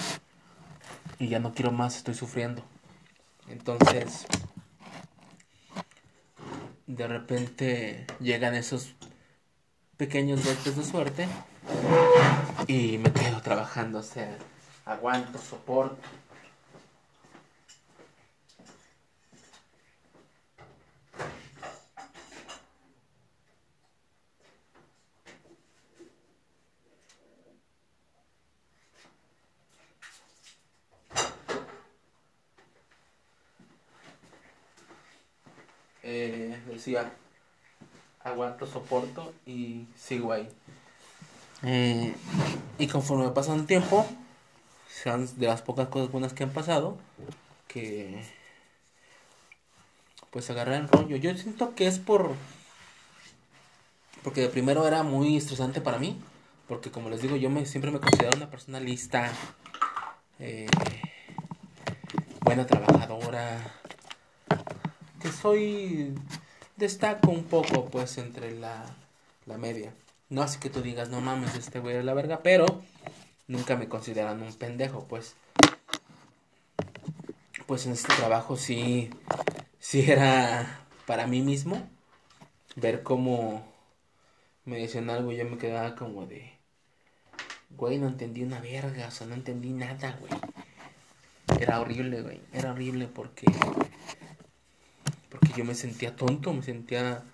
[1.20, 2.64] y ya no quiero más, estoy sufriendo.
[3.48, 4.26] Entonces,
[6.96, 8.94] de repente llegan esos
[9.96, 11.28] pequeños golpes de suerte
[12.66, 14.36] y me quedo trabajando, o sea,
[14.84, 15.96] aguanto, soporto.
[36.04, 37.12] Eh, decía,
[38.24, 40.48] aguanto, soporto y sigo ahí.
[41.62, 42.12] Eh,
[42.78, 44.04] y conforme pasa el tiempo,
[44.88, 46.98] sean de las pocas cosas buenas que han pasado,
[47.68, 48.24] que
[50.30, 51.16] pues agarrar el rollo.
[51.16, 52.34] Yo siento que es por...
[54.24, 56.20] Porque de primero era muy estresante para mí,
[56.66, 59.30] porque como les digo, yo me, siempre me considero una persona lista,
[60.38, 60.66] eh,
[62.40, 63.74] buena trabajadora,
[65.20, 66.14] que soy
[66.76, 68.84] destaco un poco pues entre la,
[69.46, 69.92] la media.
[70.28, 72.64] No así que tú digas, no mames, este güey es la verga, pero
[73.46, 75.36] nunca me consideran un pendejo, pues.
[77.66, 79.10] Pues en este trabajo sí,
[79.78, 81.88] sí era para mí mismo
[82.76, 83.62] ver cómo
[84.64, 86.52] me decían algo y yo me quedaba como de,
[87.70, 90.32] güey, no entendí una verga, o sea, no entendí nada, güey.
[91.60, 93.91] Era horrible, güey, era horrible porque, porque
[95.56, 97.24] yo me sentía tonto, me sentía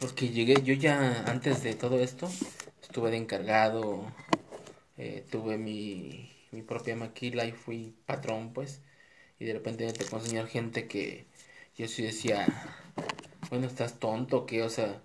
[0.00, 2.28] porque llegué, yo ya antes de todo esto,
[2.82, 4.04] estuve de encargado,
[4.96, 8.80] eh, tuve mi, mi propia maquila y fui patrón, pues.
[9.38, 11.26] Y de repente te puedo enseñar gente que
[11.76, 12.46] yo sí decía,
[13.50, 15.02] bueno, estás tonto, que, o sea,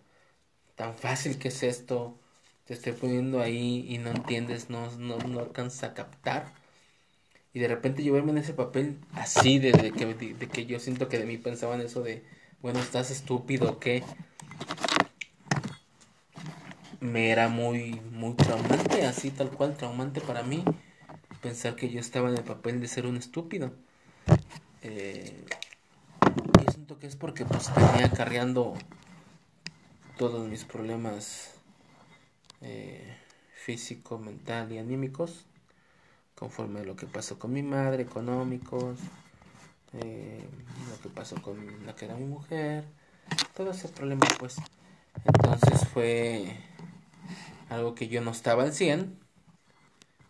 [0.76, 2.18] tan fácil que es esto,
[2.66, 6.54] te estoy poniendo ahí y no entiendes, no, no, no alcanzas a captar.
[7.54, 11.08] Y de repente yo verme en ese papel así, de, que, de, que yo siento
[11.10, 12.24] que de mí pensaban eso de,
[12.62, 14.04] bueno, estás estúpido, ¿qué?
[17.00, 20.64] me era muy, muy traumante, así tal cual, traumante para mí,
[21.42, 23.72] pensar que yo estaba en el papel de ser un estúpido.
[24.82, 25.46] Eh,
[26.62, 28.76] y siento que es porque pues venía acarreando
[30.18, 31.54] todos mis problemas
[32.62, 33.16] eh,
[33.54, 35.46] físico, mental y anímicos,
[36.40, 38.98] conforme a lo que pasó con mi madre, económicos,
[39.94, 40.42] eh,
[40.90, 42.86] lo que pasó con la que era mi mujer,
[43.56, 44.56] todo ese problema pues.
[45.26, 46.56] Entonces fue
[47.70, 49.20] algo que yo no estaba al 100.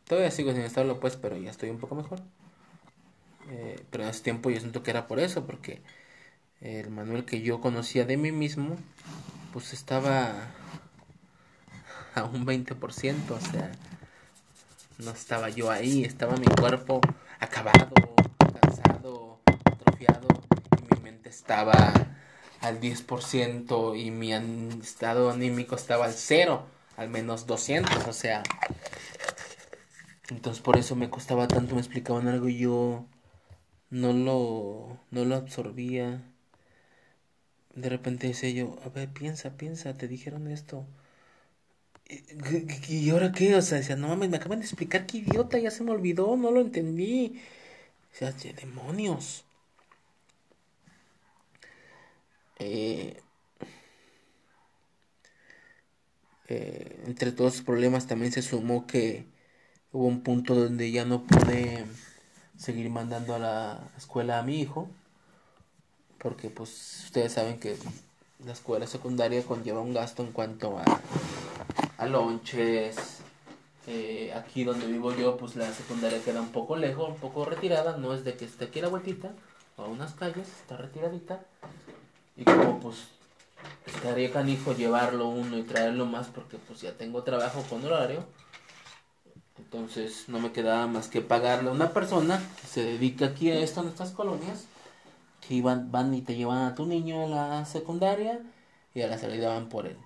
[0.05, 2.21] Todavía sigo sin estarlo pues, pero ya estoy un poco mejor.
[3.49, 5.83] Eh, pero en ese tiempo yo siento que era por eso, porque
[6.61, 8.75] el Manuel que yo conocía de mí mismo,
[9.53, 10.33] pues estaba
[12.15, 13.71] a un 20%, o sea,
[14.99, 17.01] no estaba yo ahí, estaba mi cuerpo
[17.39, 17.93] acabado,
[18.61, 20.27] cansado, atrofiado,
[20.77, 21.93] y mi mente estaba
[22.61, 26.67] al 10% y mi estado anímico estaba al cero
[26.99, 28.43] al menos 200, o sea.
[30.29, 33.05] Entonces por eso me costaba tanto, me explicaban algo y yo
[33.89, 36.21] no lo, no lo absorbía.
[37.73, 40.85] De repente decía yo, a ver, piensa, piensa, te dijeron esto.
[42.09, 43.55] ¿Y, ahora qué?
[43.55, 46.35] O sea, decía, no mames, me acaban de explicar qué idiota, ya se me olvidó,
[46.37, 47.41] no lo entendí.
[48.13, 49.45] O sea, demonios.
[52.59, 53.21] Eh,
[56.49, 59.27] Eh, entre todos los problemas también se sumó que
[59.91, 61.85] hubo un punto donde ya no pude
[62.57, 64.89] seguir mandando a la escuela a mi hijo
[66.17, 67.77] porque pues ustedes saben que
[68.43, 70.85] la escuela secundaria conlleva un gasto en cuanto a,
[71.99, 73.19] a lonches
[73.87, 77.97] eh, aquí donde vivo yo pues la secundaria queda un poco lejos un poco retirada
[77.97, 79.31] no es de que esté aquí la vueltita
[79.77, 81.41] o a unas calles está retiradita
[82.35, 83.19] y como pues
[83.85, 88.23] estaría canijo llevarlo uno y traerlo más porque pues ya tengo trabajo con horario.
[89.57, 93.59] Entonces no me quedaba más que pagarle a una persona que se dedica aquí a
[93.59, 94.65] esto en estas colonias.
[95.45, 98.39] Que iban, van y te llevan a tu niño a la secundaria
[98.93, 99.97] y a la salida van por él.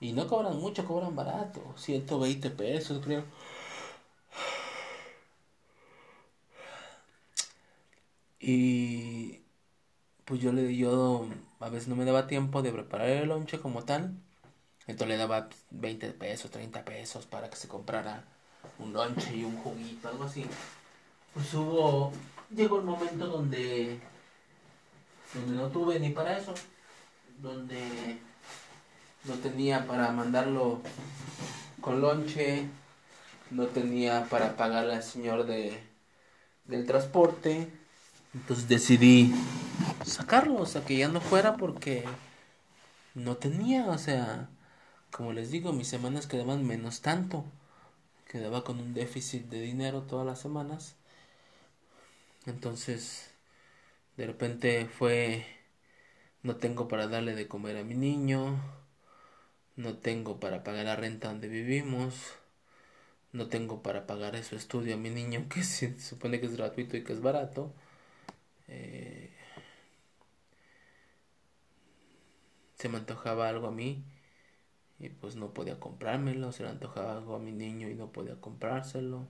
[0.00, 1.60] Y no cobran mucho, cobran barato.
[1.76, 3.24] 120 pesos creo.
[8.40, 9.40] Y
[10.24, 11.26] pues yo le yo
[11.60, 14.14] a veces no me daba tiempo de preparar el lonche como tal.
[14.86, 18.24] Entonces le daba 20 pesos, 30 pesos para que se comprara
[18.78, 20.46] un lonche y un juguito, algo así.
[21.34, 22.12] Pues hubo,
[22.54, 24.00] llegó el momento donde,
[25.34, 26.54] donde no tuve ni para eso,
[27.38, 28.18] donde
[29.28, 30.80] no tenía para mandarlo
[31.80, 32.68] con lonche,
[33.50, 35.78] no tenía para pagarle al señor de,
[36.64, 37.68] del transporte,
[38.34, 39.34] entonces decidí
[40.04, 42.04] sacarlo, o sea, que ya no fuera porque
[43.14, 44.48] no tenía, o sea,
[45.10, 47.44] como les digo, mis semanas quedaban menos tanto.
[48.30, 50.96] Quedaba con un déficit de dinero todas las semanas.
[52.46, 53.30] Entonces,
[54.16, 55.46] de repente fue,
[56.42, 58.60] no tengo para darle de comer a mi niño,
[59.78, 62.34] no tengo para pagar la renta donde vivimos,
[63.32, 66.96] no tengo para pagar su estudio a mi niño, que se supone que es gratuito
[66.96, 67.72] y que es barato.
[68.68, 69.32] Eh,
[72.76, 74.04] se me antojaba algo a mí
[74.98, 78.40] y pues no podía comprármelo, se le antojaba algo a mi niño y no podía
[78.40, 79.28] comprárselo.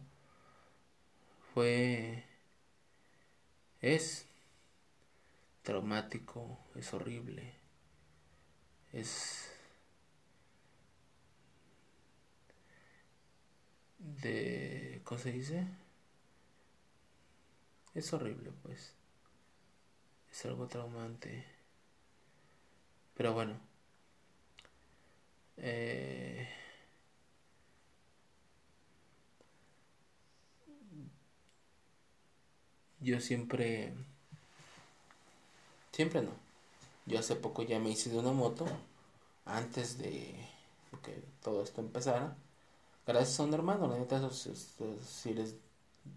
[1.53, 2.25] Fue...
[3.83, 4.27] es
[5.63, 7.53] traumático, es horrible,
[8.93, 9.58] es
[13.99, 15.01] de...
[15.05, 15.65] ¿cómo se dice?
[17.95, 18.95] Es horrible, pues.
[20.31, 21.45] Es algo traumante.
[23.15, 23.59] Pero bueno.
[25.57, 26.49] Eh,
[33.01, 33.93] yo siempre...
[35.93, 36.31] Siempre no.
[37.07, 38.67] Yo hace poco ya me hice de una moto.
[39.45, 40.35] Antes de
[41.03, 42.37] que todo esto empezara.
[43.09, 43.89] Gracias a un hermano.
[43.89, 45.57] La neta, si les...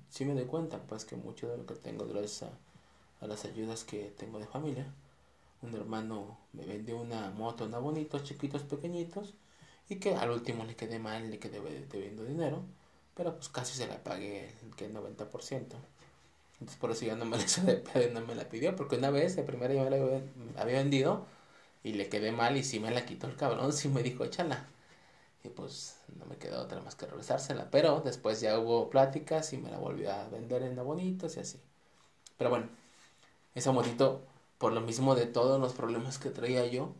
[0.10, 3.46] Si me doy cuenta, pues que mucho de lo que tengo gracias a, a las
[3.46, 4.88] ayudas que tengo de familia
[5.64, 9.34] un hermano me vendió una moto, una bonitos, chiquitos, pequeñitos,
[9.90, 12.64] y que al último le quedé mal, le quedé debiendo dinero,
[13.16, 15.78] pero pues casi se la pagué el, que el 90%.
[16.56, 17.46] Entonces por eso ya no me la,
[18.14, 19.98] no me la pidió, porque una vez, el primero yo la
[20.62, 21.26] había vendido
[21.84, 24.68] y le quedé mal y sí me la quitó el cabrón, sí me dijo échala.
[25.44, 29.58] Y pues no me quedó otra más que regresársela, pero después ya hubo pláticas y
[29.58, 31.60] me la volvió a vender en la bonitos y así.
[32.38, 32.70] Pero bueno,
[33.56, 34.22] esa motito
[34.58, 36.94] por lo mismo de todos los problemas que traía yo,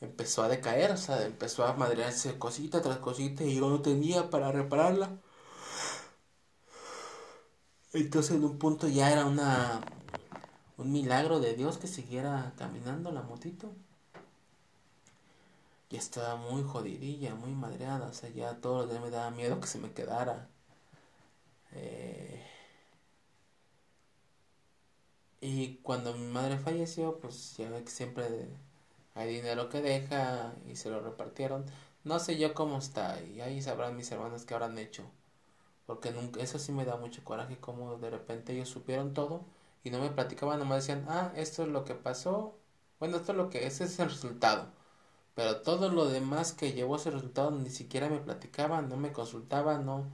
[0.00, 4.30] empezó a decaer, o sea, empezó a madrearse cosita tras cosita y yo no tenía
[4.30, 5.10] para repararla.
[7.92, 9.80] Entonces en un punto ya era una
[10.78, 13.72] un milagro de Dios que siguiera caminando la motito.
[15.92, 19.60] Ya estaba muy jodidilla, muy madreada, o sea, ya todo los días me daba miedo
[19.60, 20.48] que se me quedara.
[21.74, 22.38] Eh,
[25.40, 28.24] y cuando mi madre falleció, pues ya ve que siempre
[29.14, 31.64] hay dinero que deja y se lo repartieron.
[32.04, 35.04] No sé yo cómo está y ahí sabrán mis hermanos qué habrán hecho.
[35.86, 39.44] Porque nunca, eso sí me da mucho coraje como de repente ellos supieron todo
[39.84, 42.56] y no me platicaban, nomás decían, ah, esto es lo que pasó.
[43.00, 44.68] Bueno, esto es lo que, ese es el resultado.
[45.34, 49.86] Pero todo lo demás que llevó ese resultado ni siquiera me platicaban, no me consultaban,
[49.86, 50.06] no,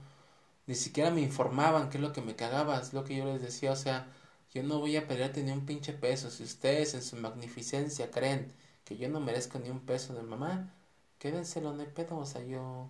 [0.67, 3.41] ni siquiera me informaban qué es lo que me cagaba, es lo que yo les
[3.41, 4.07] decía, o sea,
[4.53, 6.29] yo no voy a perderte ni un pinche peso.
[6.31, 8.53] Si ustedes en su magnificencia creen
[8.83, 10.73] que yo no merezco ni un peso de mamá,
[11.19, 12.17] quédenselo, no hay pedo.
[12.17, 12.89] O sea, yo.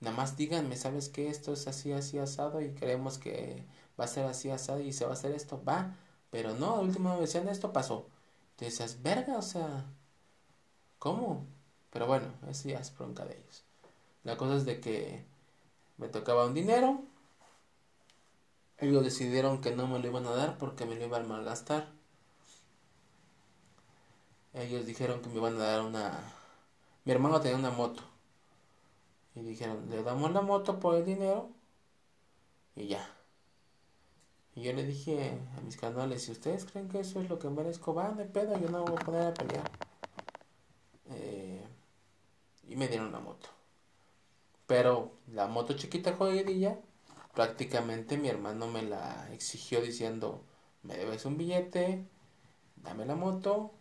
[0.00, 1.28] Nada más díganme, ¿sabes qué?
[1.28, 3.66] Esto es así, así asado y creemos que
[3.98, 5.62] va a ser así asado y se va a hacer esto.
[5.64, 5.96] Va.
[6.30, 8.08] Pero no, al último me decían esto pasó.
[8.58, 9.86] Entonces, verga, o sea.
[10.98, 11.46] ¿Cómo?
[11.90, 13.64] Pero bueno, eso ya es bronca de ellos.
[14.24, 15.24] La cosa es de que
[15.96, 17.02] me tocaba un dinero
[18.80, 21.88] ellos decidieron que no me lo iban a dar porque me lo iban a malgastar.
[24.54, 26.18] Ellos dijeron que me iban a dar una...
[27.04, 28.02] Mi hermano tenía una moto.
[29.34, 31.50] Y dijeron, le damos la moto por el dinero.
[32.74, 33.06] Y ya.
[34.54, 37.50] Y yo le dije a mis canales, si ustedes creen que eso es lo que
[37.50, 39.70] merezco, van de pedo, yo no voy a poner a pelear.
[41.10, 41.39] Eh,
[42.70, 43.48] y me dieron la moto.
[44.66, 46.78] Pero la moto chiquita jodidilla
[47.34, 50.44] prácticamente mi hermano me la exigió diciendo,
[50.82, 52.06] me debes un billete,
[52.76, 53.72] dame la moto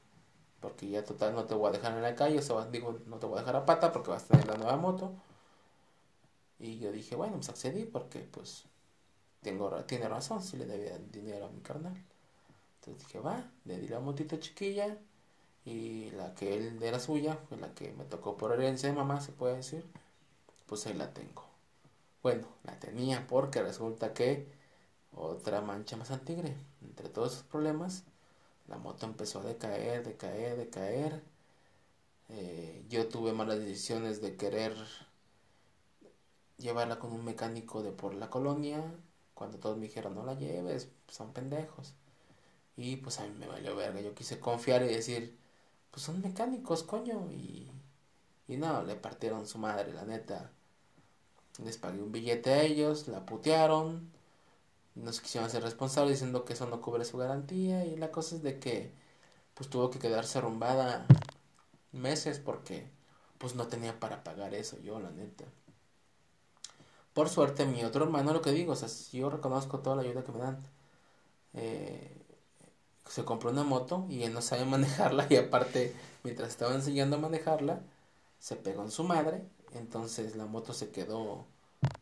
[0.60, 3.18] porque ya total no te voy a dejar en la calle, o sea, digo, no
[3.18, 5.14] te voy a dejar a pata porque vas a tener la nueva moto.
[6.60, 8.66] Y yo dije, bueno, pues accedí porque pues
[9.42, 11.96] tengo, tiene razón, si le debía dinero a mi carnal.
[12.80, 14.98] Entonces dije, va, le di la motito chiquilla
[15.66, 19.22] y la que él era suya, fue la que me tocó por herencia de mamá,
[19.22, 19.86] se puede decir,
[20.68, 21.46] pues ahí la tengo.
[22.24, 24.48] Bueno, la tenía porque resulta que
[25.16, 26.56] otra mancha más al tigre.
[26.82, 28.04] Entre todos esos problemas,
[28.68, 31.24] la moto empezó a decaer, decaer, decaer.
[32.30, 34.76] Eh, yo tuve malas decisiones de querer
[36.58, 38.84] llevarla con un mecánico de por la colonia,
[39.34, 41.94] cuando todos me dijeron no la lleves, son pendejos.
[42.78, 45.38] Y pues a mí me valió verga, yo quise confiar y decir,
[45.92, 47.72] pues son mecánicos, coño, y,
[48.48, 50.52] y no, le partieron su madre, la neta.
[51.64, 54.12] Les pagué un billete a ellos, la putearon,
[54.96, 58.36] no se quisieron hacer responsables diciendo que eso no cubre su garantía y la cosa
[58.36, 58.92] es de que
[59.56, 61.06] pues tuvo que quedarse arrumbada
[61.92, 62.90] meses porque
[63.38, 65.46] pues no tenía para pagar eso yo la neta
[67.14, 70.24] por suerte mi otro hermano lo que digo o sea yo reconozco toda la ayuda
[70.24, 70.64] que me dan
[71.54, 72.16] eh,
[73.12, 77.20] se compró una moto y él no sabe manejarla y aparte mientras estaba enseñando a
[77.20, 77.82] manejarla
[78.40, 79.44] se pegó en su madre
[79.74, 81.46] entonces la moto se quedó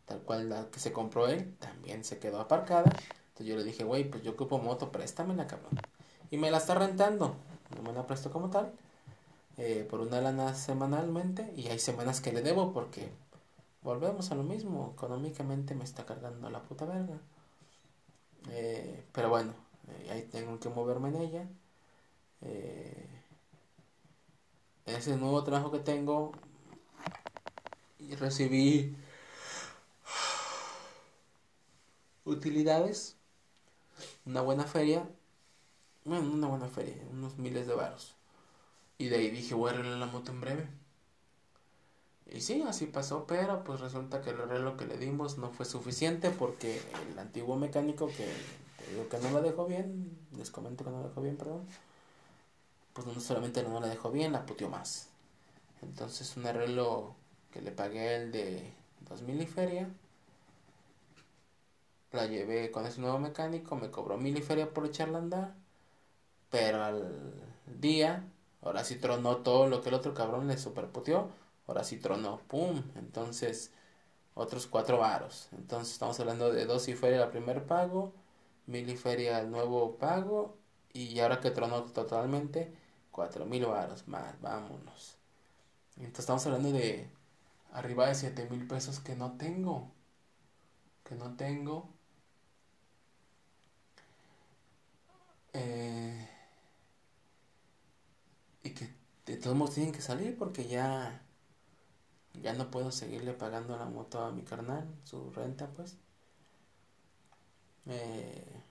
[0.06, 2.90] tal cual la que se compró él, también se quedó aparcada.
[3.28, 5.78] Entonces yo le dije, güey, pues yo ocupo moto, préstamela, cabrón.
[6.30, 7.36] Y me la está rentando,
[7.76, 8.72] no me la presto como tal,
[9.56, 11.52] eh, por una lana semanalmente.
[11.56, 13.10] Y hay semanas que le debo porque
[13.82, 17.18] volvemos a lo mismo, económicamente me está cargando la puta verga.
[18.50, 19.52] Eh, pero bueno,
[19.90, 21.48] eh, ahí tengo que moverme en ella.
[24.86, 26.32] ese nuevo trabajo que tengo,
[27.98, 28.96] y recibí
[32.24, 33.16] utilidades,
[34.24, 35.08] una buena feria,
[36.04, 38.14] bueno, una buena feria, unos miles de varos.
[38.98, 40.68] Y de ahí dije, voy a arreglar la moto en breve.
[42.30, 45.64] Y sí, así pasó, pero pues resulta que el arreglo que le dimos no fue
[45.64, 48.28] suficiente porque el antiguo mecánico que
[48.88, 51.66] digo que no la dejó bien, les comento que no la dejó bien, perdón,
[52.92, 55.08] pues no solamente no la dejó bien, la puteó más.
[55.82, 57.14] Entonces un arreglo
[57.52, 58.72] que le pagué el de
[59.08, 59.88] 2000 y feria
[62.12, 65.54] la llevé con ese nuevo mecánico, me cobró mil y feria por echarla a andar.
[66.50, 67.34] Pero al
[67.66, 68.24] día,
[68.62, 71.28] ahora sí tronó todo lo que el otro cabrón le superputió.
[71.66, 72.82] Ahora sí tronó, pum.
[72.96, 73.72] Entonces,
[74.34, 75.48] otros cuatro varos.
[75.52, 78.12] Entonces, estamos hablando de dos y feria el primer pago,
[78.68, 80.56] mil y feria el nuevo pago.
[80.92, 82.72] Y ahora que tronó totalmente,
[83.10, 85.16] cuatro mil varos más, vámonos.
[85.96, 87.10] Entonces, estamos hablando de
[87.72, 89.92] arriba de siete mil pesos que no tengo.
[91.04, 91.88] Que no tengo
[95.52, 96.28] Eh,
[98.62, 98.88] y que
[99.26, 101.22] de todos modos tienen que salir porque ya
[102.32, 105.96] ya no puedo seguirle pagando la moto a mi carnal, su renta pues.
[107.88, 108.62] Eh,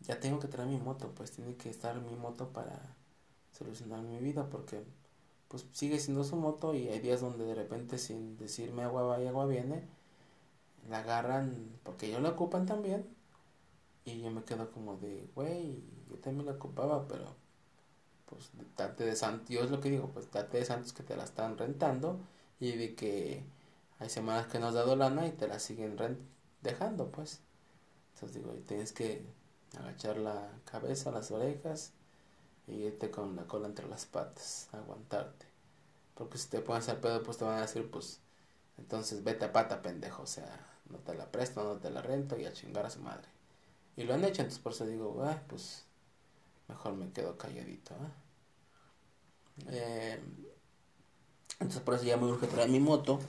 [0.00, 2.96] ya tengo que traer mi moto, pues tiene que estar mi moto para
[3.52, 4.82] solucionar mi vida porque
[5.48, 9.22] pues sigue siendo su moto y hay días donde de repente sin decirme agua va
[9.22, 9.84] y agua viene,
[10.88, 13.06] la agarran porque ellos la ocupan también
[14.04, 17.26] y yo me quedo como de, güey, yo también la ocupaba, pero
[18.26, 21.16] pues date de santos, yo es lo que digo, pues date de santos que te
[21.16, 22.18] la están rentando
[22.60, 23.42] y de que
[23.98, 25.98] hay semanas que no has dado lana y te la siguen
[26.62, 27.40] dejando, pues.
[28.14, 29.24] Entonces digo, tienes que
[29.78, 31.92] agachar la cabeza, las orejas
[32.66, 35.46] y irte con la cola entre las patas, aguantarte.
[36.14, 38.20] Porque si te pones al pedo, pues te van a decir, pues,
[38.78, 42.38] entonces vete a pata, pendejo, o sea, no te la presto, no te la rento
[42.38, 43.28] y a chingar a su madre.
[43.96, 45.84] Y lo han hecho, entonces por eso digo, ah, pues
[46.68, 47.94] mejor me quedo calladito.
[49.68, 50.20] Eh,
[51.58, 53.20] entonces por eso ya me urge traer mi moto.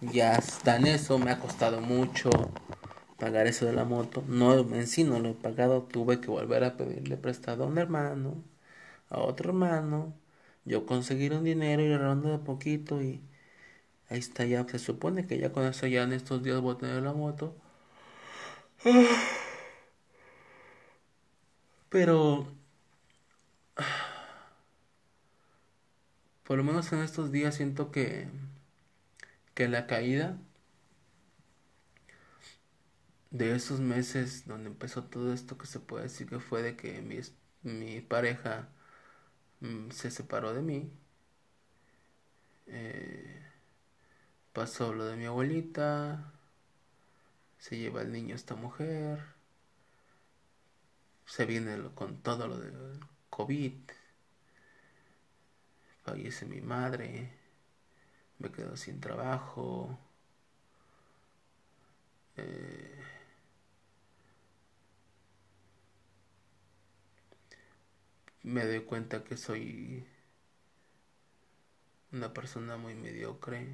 [0.00, 2.30] Ya está en eso, me ha costado mucho
[3.18, 4.24] pagar eso de la moto.
[4.28, 7.78] No, en sí no lo he pagado, tuve que volver a pedirle prestado a un
[7.78, 8.42] hermano,
[9.10, 10.14] a otro hermano.
[10.64, 13.20] Yo conseguir un dinero y ahorrando de poquito y
[14.10, 14.66] ahí está ya.
[14.68, 17.54] Se supone que ya con eso ya en estos días voy a tener la moto.
[21.90, 22.46] Pero...
[26.44, 28.28] Por lo menos en estos días siento que...
[29.60, 30.38] Que la caída
[33.30, 37.02] de esos meses donde empezó todo esto que se puede decir que fue de que
[37.02, 37.20] mi,
[37.62, 38.70] mi pareja
[39.60, 40.90] mm, se separó de mí.
[42.68, 43.42] Eh,
[44.54, 46.32] pasó lo de mi abuelita.
[47.58, 49.20] Se lleva el niño esta mujer
[51.26, 53.00] se viene con todo lo del
[53.30, 53.72] COVID,
[56.02, 57.39] fallece mi madre,
[58.40, 59.98] me quedo sin trabajo,
[62.36, 62.90] eh,
[68.42, 70.04] me doy cuenta que soy
[72.12, 73.66] una persona muy mediocre,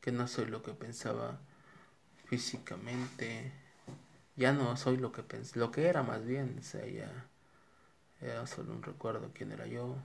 [0.00, 1.40] que no soy lo que pensaba
[2.26, 3.52] físicamente,
[4.36, 7.28] ya no soy lo que pensé, lo que era más bien, o sea, ya
[8.20, 9.96] era solo un recuerdo quién era yo.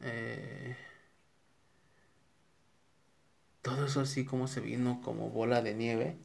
[0.00, 0.76] Eh,
[3.68, 6.16] todo eso así como se vino como bola de nieve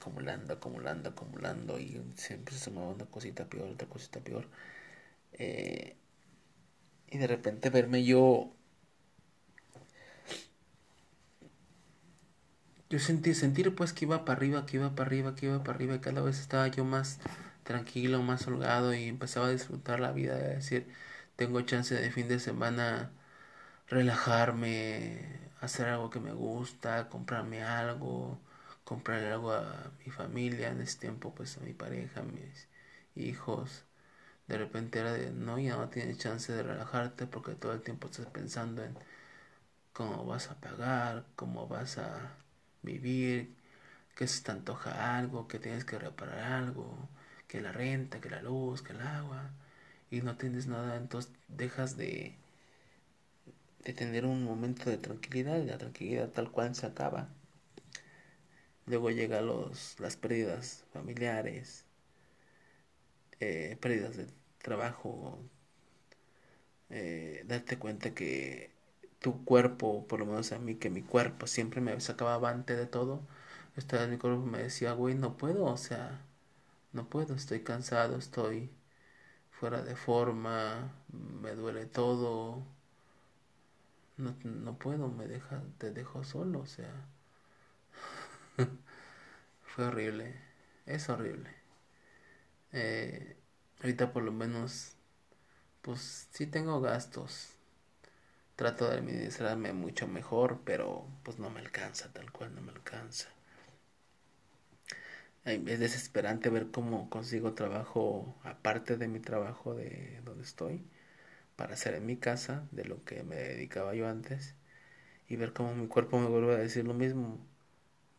[0.00, 4.48] acumulando, acumulando, acumulando y siempre se sumaba una cosita peor, otra cosita peor.
[5.32, 5.96] Eh,
[7.10, 8.54] y de repente verme yo...
[12.88, 15.76] Yo sentí, sentir pues que iba para arriba, que iba para arriba, que iba para
[15.76, 17.20] arriba y cada vez estaba yo más
[17.62, 20.88] tranquilo, más holgado y empezaba a disfrutar la vida, es decir,
[21.36, 23.12] tengo chance de fin de semana
[23.88, 28.38] relajarme, hacer algo que me gusta, comprarme algo,
[28.84, 32.68] comprarle algo a mi familia en ese tiempo, pues a mi pareja, a mis
[33.16, 33.84] hijos.
[34.48, 38.08] De repente era de, no, ya no tienes chance de relajarte porque todo el tiempo
[38.08, 38.94] estás pensando en
[39.92, 42.32] cómo vas a pagar, cómo vas a
[42.82, 43.54] vivir,
[44.16, 47.08] que se te antoja algo, que tienes que reparar algo,
[47.48, 49.50] que la renta, que la luz, que el agua,
[50.10, 52.36] y no tienes nada, entonces dejas de,
[53.84, 57.28] de tener un momento de tranquilidad la tranquilidad tal cual se acaba.
[58.86, 61.86] Luego llegan los, las pérdidas familiares,
[63.40, 64.26] eh, pérdidas de
[64.62, 65.38] trabajo,
[66.90, 68.70] eh, darte cuenta que
[69.20, 72.86] tu cuerpo, por lo menos a mí, que mi cuerpo siempre me sacaba avante de
[72.86, 73.22] todo,
[73.76, 76.22] esta mi cuerpo me decía, güey, no puedo, o sea,
[76.92, 78.70] no puedo, estoy cansado, estoy
[79.50, 80.92] fuera de forma,
[81.42, 82.64] me duele todo,
[84.20, 87.08] no, no puedo, me deja, te dejo solo, o sea.
[89.62, 90.34] Fue horrible.
[90.86, 91.50] Es horrible.
[92.72, 93.36] Eh,
[93.80, 94.94] ahorita por lo menos,
[95.82, 97.50] pues sí tengo gastos.
[98.54, 103.26] Trato de administrarme mucho mejor, pero pues no me alcanza, tal cual no me alcanza.
[105.44, 110.82] Es desesperante ver cómo consigo trabajo aparte de mi trabajo de donde estoy
[111.60, 114.54] para hacer en mi casa de lo que me dedicaba yo antes
[115.28, 117.38] y ver cómo mi cuerpo me vuelve a decir lo mismo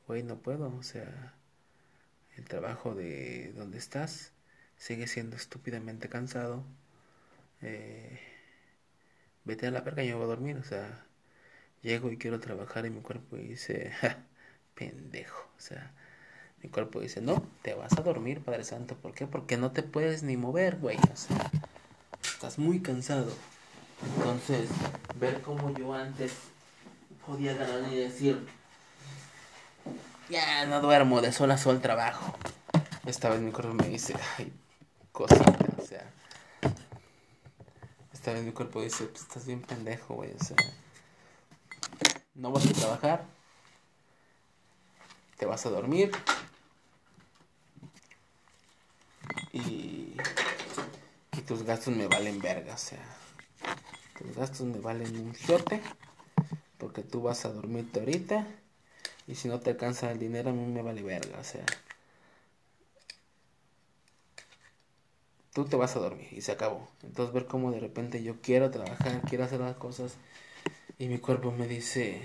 [0.08, 1.34] güey, no puedo, o sea,
[2.38, 4.32] el trabajo de donde estás
[4.78, 6.64] sigue siendo estúpidamente cansado.
[7.64, 8.20] Eh,
[9.44, 11.04] vete a la verga, yo voy a dormir, o sea,
[11.82, 13.92] llego y quiero trabajar y mi cuerpo dice,
[14.76, 15.94] pendejo, o sea,
[16.62, 19.26] mi cuerpo dice, no, te vas a dormir, Padre Santo, ¿por qué?
[19.26, 21.50] Porque no te puedes ni mover, güey, o sea,
[22.42, 23.32] estás muy cansado.
[24.18, 24.68] Entonces,
[25.20, 26.34] ver cómo yo antes
[27.24, 28.48] podía ganar y decir,
[30.28, 32.36] ya no duermo, de sol a sol trabajo.
[33.06, 34.52] Esta vez mi cuerpo me dice, ay,
[35.12, 36.12] cosita, o sea.
[38.12, 40.58] Esta vez mi cuerpo dice, pues estás bien pendejo, güey, o sea.
[42.34, 43.24] No vas a trabajar,
[45.38, 46.12] te vas a dormir
[49.54, 50.16] y,
[51.38, 53.00] y tus gastos me valen verga, o sea.
[54.18, 55.82] Tus gastos me valen un giote
[56.78, 58.46] porque tú vas a dormirte ahorita
[59.26, 61.66] y si no te alcanza el dinero, a mí me vale verga, o sea.
[65.54, 66.90] Tú te vas a dormir y se acabó.
[67.04, 70.18] Entonces ver cómo de repente yo quiero trabajar, quiero hacer las cosas
[71.00, 72.22] y mi cuerpo me dice,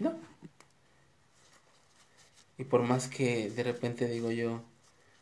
[0.00, 0.18] no.
[2.58, 4.60] Y por más que de repente digo yo,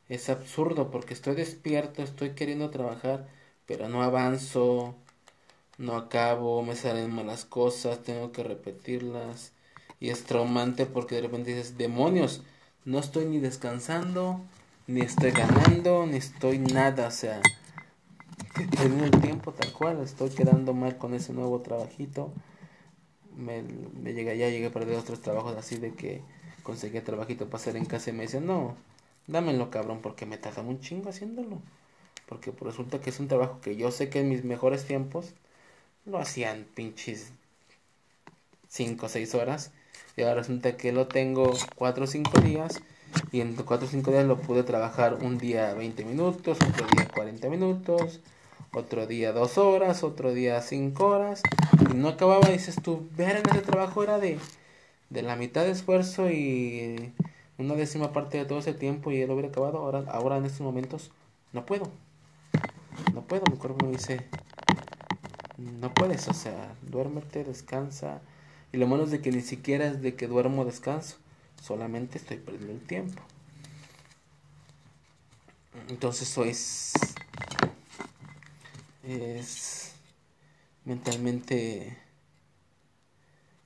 [0.09, 3.29] es absurdo porque estoy despierto, estoy queriendo trabajar,
[3.67, 4.95] pero no avanzo,
[5.77, 9.53] no acabo, me salen malas cosas, tengo que repetirlas
[10.01, 12.43] y es traumante porque de repente dices, demonios,
[12.85, 14.41] no estoy ni descansando,
[14.87, 17.41] ni estoy ganando, ni estoy nada, o sea,
[18.83, 22.33] en el tiempo tal cual, estoy quedando mal con ese nuevo trabajito.
[23.37, 26.23] Me, me llegué, ya llegué a perder otros trabajos así de que
[26.63, 28.77] conseguí trabajito para hacer en casa y me dicen, no,
[29.29, 31.63] dámelo cabrón porque me tarda un chingo haciéndolo.
[32.27, 35.35] Porque resulta que es un trabajo que yo sé que en mis mejores tiempos
[36.05, 37.31] lo hacían pinches
[38.69, 39.71] 5 o 6 horas.
[40.17, 42.83] Y ahora resulta que lo tengo 4 o 5 días.
[43.33, 47.09] Y en 4 o 5 días lo pude trabajar un día 20 minutos, otro día
[47.09, 48.21] 40 minutos,
[48.73, 51.43] otro día 2 horas, otro día 5 horas.
[51.91, 54.39] Y no acababa, dices tú, ver en ese trabajo era de,
[55.09, 57.13] de la mitad de esfuerzo y
[57.59, 60.61] una décima parte de todo ese tiempo y él hubiera acabado, ahora, ahora en estos
[60.61, 61.11] momentos
[61.53, 61.91] no puedo.
[63.15, 64.27] no puedo, mi cuerpo me dice,
[65.59, 68.21] no puedes, o sea, duérmete, descansa.
[68.73, 71.17] Y lo malo es de que ni siquiera es de que duermo descanso,
[71.61, 73.23] solamente estoy perdiendo el tiempo.
[75.89, 76.93] Entonces eso es,
[79.03, 79.95] es
[80.85, 81.97] mentalmente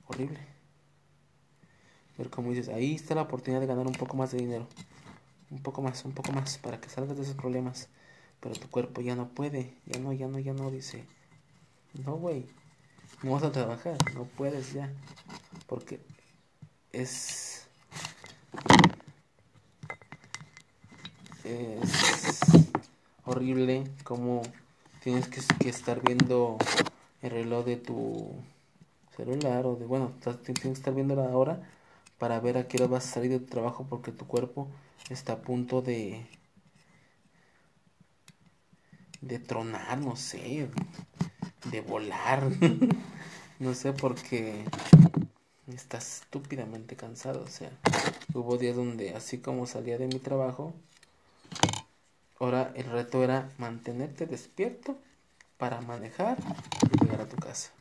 [0.07, 0.52] horrible.
[2.17, 4.67] Ver cómo dices, ahí está la oportunidad de ganar un poco más de dinero.
[5.49, 7.89] Un poco más, un poco más, para que salgas de esos problemas.
[8.39, 11.05] Pero tu cuerpo ya no puede, ya no, ya no, ya no, dice.
[12.05, 12.45] No, güey,
[13.23, 14.91] no vas a trabajar, no puedes ya.
[15.67, 15.99] Porque
[16.91, 17.67] es...
[21.43, 22.39] Es
[23.25, 24.41] horrible como
[25.03, 26.57] tienes que, que estar viendo
[27.21, 28.33] el reloj de tu
[29.17, 31.61] celular o de, bueno, tienes que estar viendo la hora
[32.23, 34.69] para ver a qué hora vas a salir de tu trabajo porque tu cuerpo
[35.09, 36.25] está a punto de
[39.19, 40.69] de tronar, no sé,
[41.69, 42.49] de volar,
[43.59, 44.63] no sé, porque
[45.67, 47.71] estás estúpidamente cansado, o sea,
[48.33, 50.73] hubo días donde así como salía de mi trabajo,
[52.39, 54.97] ahora el reto era mantenerte despierto
[55.57, 56.37] para manejar
[56.89, 57.71] y llegar a tu casa.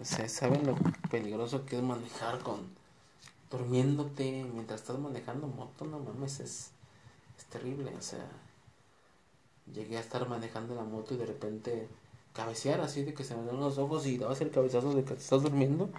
[0.00, 0.76] O sea, ¿saben lo
[1.10, 2.79] peligroso que es manejar con
[3.50, 6.70] durmiéndote mientras estás manejando moto, no mames, es,
[7.38, 8.26] es terrible, o sea,
[9.74, 11.88] llegué a estar manejando la moto y de repente
[12.34, 15.14] cabecear así de que se me dan los ojos y dabas el cabezazo de que
[15.14, 15.90] te estás durmiendo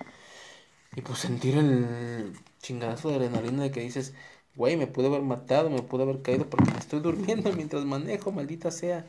[0.96, 4.14] y pues sentir el chingadazo de adrenalina de que dices,
[4.56, 8.32] güey, me pude haber matado, me pude haber caído porque me estoy durmiendo mientras manejo,
[8.32, 9.06] maldita sea.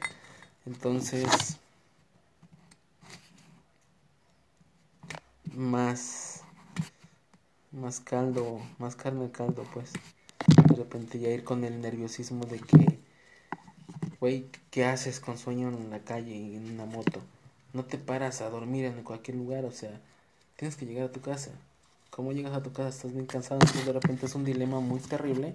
[0.66, 1.58] Entonces,
[5.54, 6.31] más
[7.72, 9.92] más caldo, más carne al caldo, pues.
[10.68, 13.00] De repente ya ir con el nerviosismo de que,
[14.20, 17.20] güey, ¿qué haces con sueño en la calle y en una moto?
[17.72, 20.00] No te paras a dormir en cualquier lugar, o sea,
[20.56, 21.50] tienes que llegar a tu casa.
[22.10, 22.90] ¿Cómo llegas a tu casa?
[22.90, 25.54] Estás bien cansado, entonces de repente es un dilema muy terrible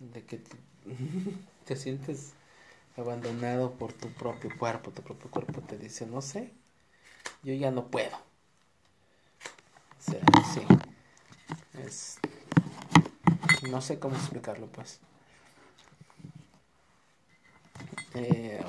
[0.00, 0.40] de que
[1.66, 2.32] te sientes
[2.96, 6.52] abandonado por tu propio cuerpo, tu propio cuerpo te dice, no sé,
[7.42, 8.16] yo ya no puedo.
[8.16, 10.20] O sea,
[10.54, 10.89] sí.
[13.70, 15.00] No sé cómo explicarlo, pues.
[18.14, 18.60] Eh,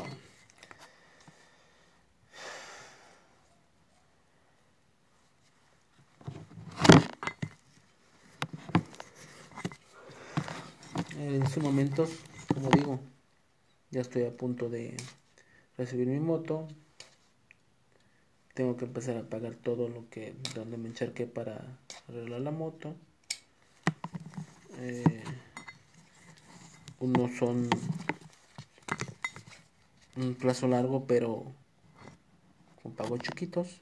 [11.18, 12.10] en estos momentos,
[12.54, 13.00] como digo,
[13.92, 14.98] ya estoy a punto de
[15.78, 16.68] recibir mi moto.
[18.54, 21.80] Tengo que empezar a pagar todo lo que donde me encharqué para
[22.10, 22.96] arreglar la moto.
[24.78, 25.24] Eh,
[27.00, 27.70] unos son
[30.18, 31.46] un plazo largo, pero
[32.84, 33.80] con pagos chiquitos.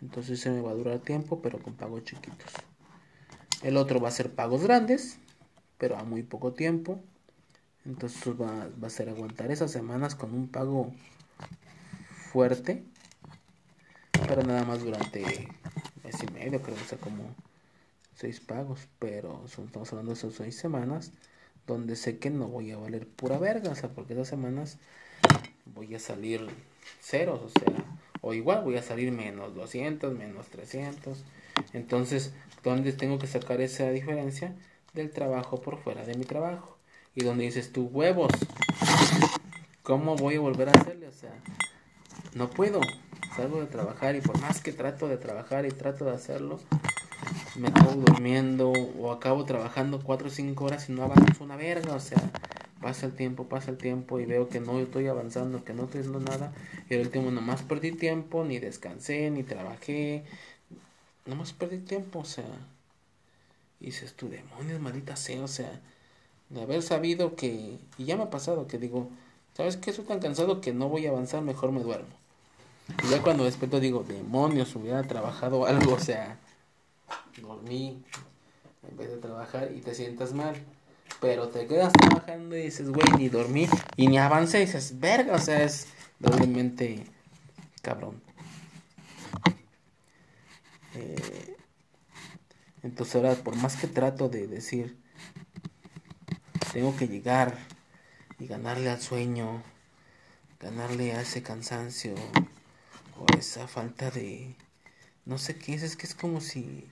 [0.00, 2.52] Entonces se me va a durar tiempo, pero con pagos chiquitos.
[3.62, 5.18] El otro va a ser pagos grandes,
[5.76, 7.00] pero a muy poco tiempo.
[7.84, 10.92] Entonces va, va a ser aguantar esas semanas con un pago
[12.32, 12.84] fuerte,
[14.30, 15.24] pero nada más durante
[16.04, 17.34] mes y medio, creo, que sea, como
[18.14, 21.10] seis pagos, pero estamos hablando de esas seis semanas
[21.66, 24.78] donde sé que no voy a valer pura verga, o sea, porque esas semanas
[25.74, 26.46] voy a salir
[27.00, 27.84] ceros, o sea,
[28.20, 31.24] o igual voy a salir menos 200, menos 300.
[31.72, 34.54] Entonces, ¿dónde tengo que sacar esa diferencia?
[34.94, 36.76] Del trabajo por fuera de mi trabajo.
[37.16, 38.30] Y donde dices tú, huevos,
[39.82, 41.08] ¿cómo voy a volver a hacerle?
[41.08, 41.34] O sea,
[42.34, 42.80] no puedo
[43.36, 46.60] salgo de trabajar y por más que trato de trabajar y trato de hacerlo,
[47.56, 51.94] me acabo durmiendo o acabo trabajando 4 o 5 horas y no avanzo una verga,
[51.94, 52.18] o sea,
[52.80, 56.00] pasa el tiempo, pasa el tiempo y veo que no estoy avanzando, que no estoy
[56.00, 56.52] haciendo nada
[56.88, 60.24] y el último nomás perdí tiempo, ni descansé, ni trabajé,
[61.26, 62.44] nomás perdí tiempo, o sea,
[63.80, 65.80] y dices tú, demonios, maldita sea, o sea,
[66.50, 69.08] de haber sabido que, y ya me ha pasado que digo,
[69.54, 69.90] ¿sabes qué?
[69.90, 72.19] Estoy tan cansado que no voy a avanzar, mejor me duermo.
[73.04, 76.38] Y ya cuando despierto digo, demonios, hubiera trabajado algo, o sea,
[77.40, 78.02] dormí
[78.88, 80.56] en vez de trabajar y te sientas mal.
[81.20, 85.34] Pero te quedas trabajando y dices, güey, ni dormí y ni avancé y dices, verga,
[85.34, 85.88] o sea, es
[86.18, 87.04] doblemente
[87.82, 88.22] cabrón.
[90.94, 91.56] Eh,
[92.82, 94.96] entonces ahora, por más que trato de decir,
[96.72, 97.58] tengo que llegar
[98.38, 99.62] y ganarle al sueño,
[100.58, 102.14] ganarle a ese cansancio,
[103.20, 104.56] o esa falta de
[105.26, 106.88] no sé qué es, es que es como si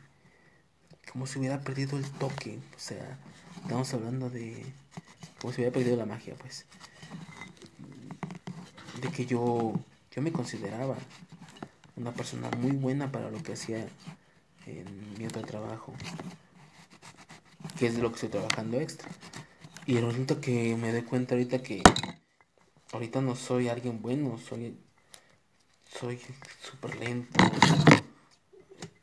[1.10, 3.18] como si hubiera perdido el toque, o sea,
[3.62, 4.62] estamos hablando de
[5.40, 6.66] como si hubiera perdido la magia, pues.
[9.00, 9.72] de que yo,
[10.10, 10.96] yo me consideraba
[11.96, 13.88] una persona muy buena para lo que hacía
[14.66, 15.94] en mi otro trabajo,
[17.78, 19.08] que es de lo que estoy trabajando extra.
[19.86, 21.82] Y resulta que me doy cuenta ahorita que
[22.92, 24.76] ahorita no soy alguien bueno, soy
[25.88, 26.20] soy
[26.62, 27.44] súper lento.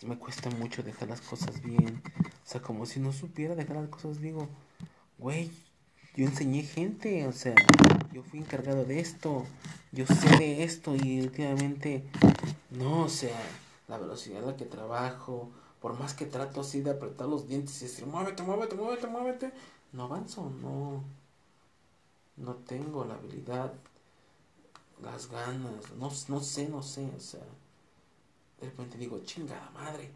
[0.03, 2.01] Me cuesta mucho dejar las cosas bien.
[2.17, 4.47] O sea, como si no supiera dejar las cosas, digo,
[5.17, 5.51] güey,
[6.15, 7.55] yo enseñé gente, o sea,
[8.13, 9.45] yo fui encargado de esto,
[9.91, 12.05] yo sé de esto y últimamente,
[12.69, 13.38] no, o sea,
[13.88, 15.49] la velocidad a la que trabajo,
[15.81, 19.51] por más que trato así de apretar los dientes y decir, muévete, muévete, muévete, muévete,
[19.91, 21.03] no avanzo, no,
[22.38, 23.73] no tengo la habilidad,
[25.03, 27.41] las ganas, no, no sé, no sé, o sea,
[28.61, 30.09] de repente digo, chingada madre,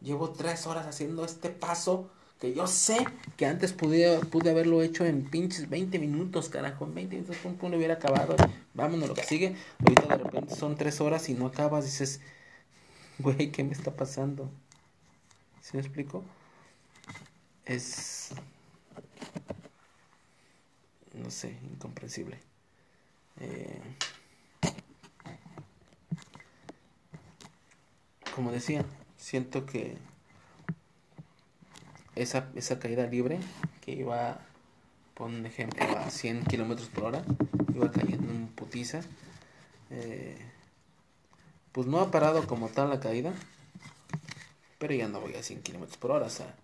[0.00, 2.10] llevo tres horas haciendo este paso
[2.40, 2.98] que yo sé
[3.36, 7.54] que antes pude, pude haberlo hecho en pinches 20 minutos, carajo, en 20 minutos pum,
[7.54, 8.36] pum, hubiera acabado,
[8.74, 12.20] vámonos lo que sigue, ahorita de repente son tres horas y no acabas, dices,
[13.18, 14.50] güey, ¿qué me está pasando?
[15.62, 16.22] ¿Sí me explico?
[17.64, 18.30] Es,
[21.14, 22.38] no sé, incomprensible.
[23.40, 23.80] Eh,
[28.36, 28.84] como decía,
[29.16, 29.96] siento que
[32.14, 33.38] esa, esa caída libre
[33.80, 34.42] que iba,
[35.14, 37.24] por un ejemplo, a 100 kilómetros por hora,
[37.74, 39.00] iba cayendo en putiza,
[39.88, 40.36] eh,
[41.72, 43.32] pues no ha parado como tal la caída,
[44.78, 46.54] pero ya no voy a 100 kilómetros por hora, o sea,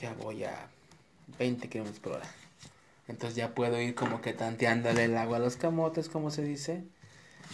[0.00, 0.68] ya voy a
[1.38, 2.26] 20 kilómetros por hora.
[3.06, 6.82] Entonces ya puedo ir como que tanteándole el agua a los camotes, como se dice,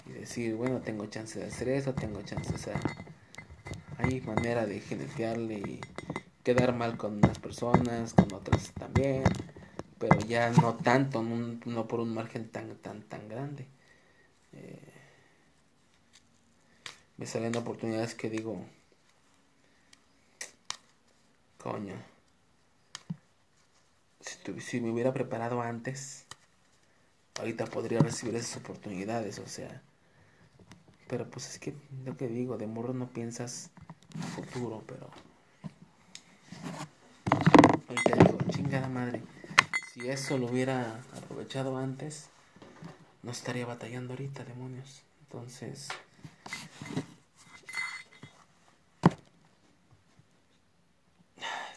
[0.07, 2.77] y decir, bueno, tengo chance de hacer eso, tengo chance de hacer...
[3.99, 5.81] Hay manera de genetearle y
[6.45, 9.25] quedar mal con unas personas, con otras también,
[9.99, 13.67] pero ya no tanto, no, por un margen tan, tan, tan grande.
[14.53, 14.93] Eh,
[17.17, 18.65] me salen oportunidades que digo,
[21.59, 21.97] coño,
[24.21, 26.25] si, si me hubiera preparado antes,
[27.39, 29.83] ahorita podría recibir esas oportunidades, o sea,
[31.09, 33.71] pero pues es que lo que digo, de morro no piensas
[34.35, 35.11] futuro, pero
[37.89, 39.23] Ahorita digo, chingada madre.
[39.93, 42.29] Si eso lo hubiera aprovechado antes,
[43.23, 45.03] no estaría batallando ahorita, demonios.
[45.23, 45.89] Entonces.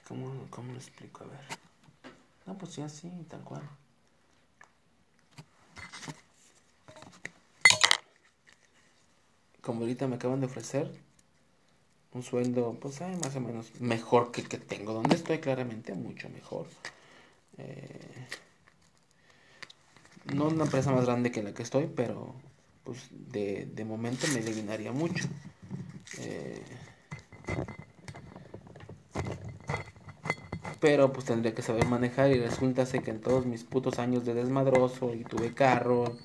[0.07, 1.23] ¿Cómo, cómo lo explico?
[1.23, 1.39] A ver.
[2.45, 3.61] No, pues sí, tal cual.
[9.61, 10.91] Como ahorita me acaban de ofrecer
[12.13, 14.93] un sueldo, pues hay más o menos mejor que el que tengo.
[14.93, 16.67] Donde estoy claramente mucho mejor.
[17.57, 18.27] Eh,
[20.33, 22.33] no una empresa más grande que la que estoy, pero
[22.83, 25.25] pues de, de momento me eliminaría mucho.
[26.19, 26.61] Eh,
[30.79, 34.33] pero pues tendría que saber manejar y resulta que en todos mis putos años de
[34.33, 36.17] desmadroso y tuve carro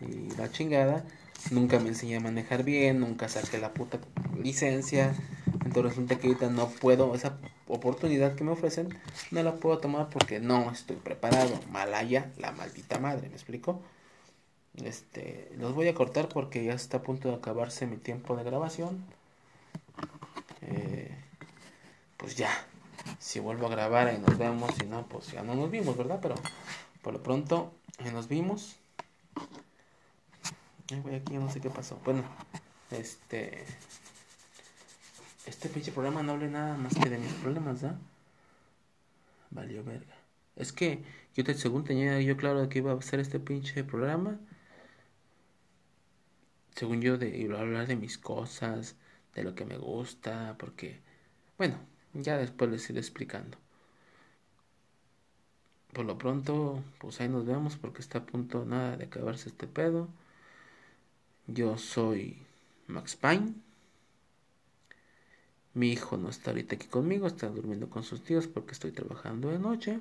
[0.00, 1.04] y la chingada,
[1.50, 3.98] nunca me enseñé a manejar bien, nunca saqué la puta
[4.40, 5.14] licencia.
[5.64, 7.38] Entonces resulta que ahorita no puedo, esa
[7.68, 8.96] oportunidad que me ofrecen,
[9.30, 11.58] no la puedo tomar porque no estoy preparado.
[11.70, 13.80] Malaya, la maldita madre, ¿me explico?
[14.76, 18.44] Este, los voy a cortar porque ya está a punto de acabarse mi tiempo de
[18.44, 19.04] grabación.
[20.62, 21.10] Eh,
[22.16, 22.50] pues ya,
[23.18, 26.20] si vuelvo a grabar ahí nos vemos, si no, pues ya no nos vimos, ¿verdad?
[26.22, 26.34] Pero
[27.02, 27.72] por lo pronto,
[28.12, 28.76] nos vimos.
[30.90, 32.00] Aquí, no sé qué pasó.
[32.04, 32.24] Bueno,
[32.90, 33.64] este.
[35.46, 37.98] Este pinche programa no hable nada más que de mis problemas, ¿ah?
[39.50, 40.14] Valió verga.
[40.56, 41.02] Es que
[41.34, 44.38] yo te, según tenía yo claro que iba a hacer este pinche programa.
[46.74, 48.96] Según yo, de iba a hablar de mis cosas,
[49.34, 51.00] de lo que me gusta, porque.
[51.58, 51.76] Bueno,
[52.14, 53.58] ya después les iré explicando.
[55.92, 59.66] Por lo pronto, pues ahí nos vemos porque está a punto nada de acabarse este
[59.66, 60.08] pedo.
[61.46, 62.38] Yo soy
[62.86, 63.54] Max Pine.
[65.74, 69.48] Mi hijo no está ahorita aquí conmigo, está durmiendo con sus tíos porque estoy trabajando
[69.48, 70.00] de noche.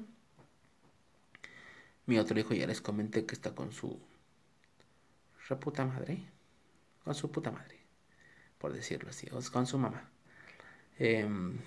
[2.06, 4.00] Mi otro hijo ya les comenté que está con su
[5.60, 6.24] puta madre.
[7.04, 7.80] Con su puta madre.
[8.58, 9.28] Por decirlo así.
[9.32, 10.10] O con su mamá.
[11.00, 11.58] Em,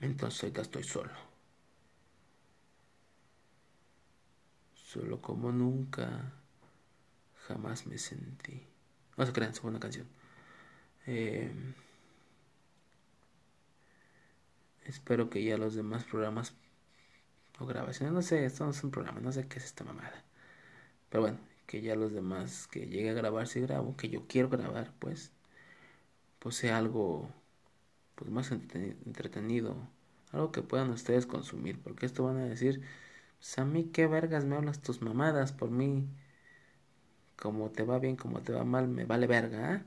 [0.00, 1.27] entonces ya estoy solo.
[4.88, 6.32] Solo como nunca,
[7.46, 8.66] jamás me sentí.
[9.18, 10.06] No se crean, una canción.
[11.06, 11.52] Eh,
[14.86, 16.54] espero que ya los demás programas
[17.58, 20.24] o grabaciones, no sé, esto no es un programa, no sé qué es esta mamada.
[21.10, 24.48] Pero bueno, que ya los demás que llegue a grabar si grabo, que yo quiero
[24.48, 25.32] grabar, pues,
[26.38, 27.28] pues sea algo
[28.14, 29.76] pues más entretenido,
[30.32, 32.82] algo que puedan ustedes consumir, porque esto van a decir,
[33.38, 36.06] pues a mí qué vergas me hablas tus mamadas, por mí,
[37.36, 39.82] como te va bien, como te va mal, me vale verga, ¿eh?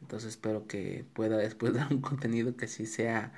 [0.00, 3.32] Entonces espero que pueda después dar un contenido que sí sea,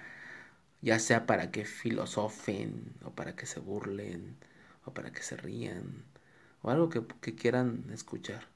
[0.82, 4.36] ya sea para que filosofen, o para que se burlen,
[4.86, 6.05] o para que se rían,
[6.62, 7.05] o algo que,
[7.36, 8.46] quieran escuchar.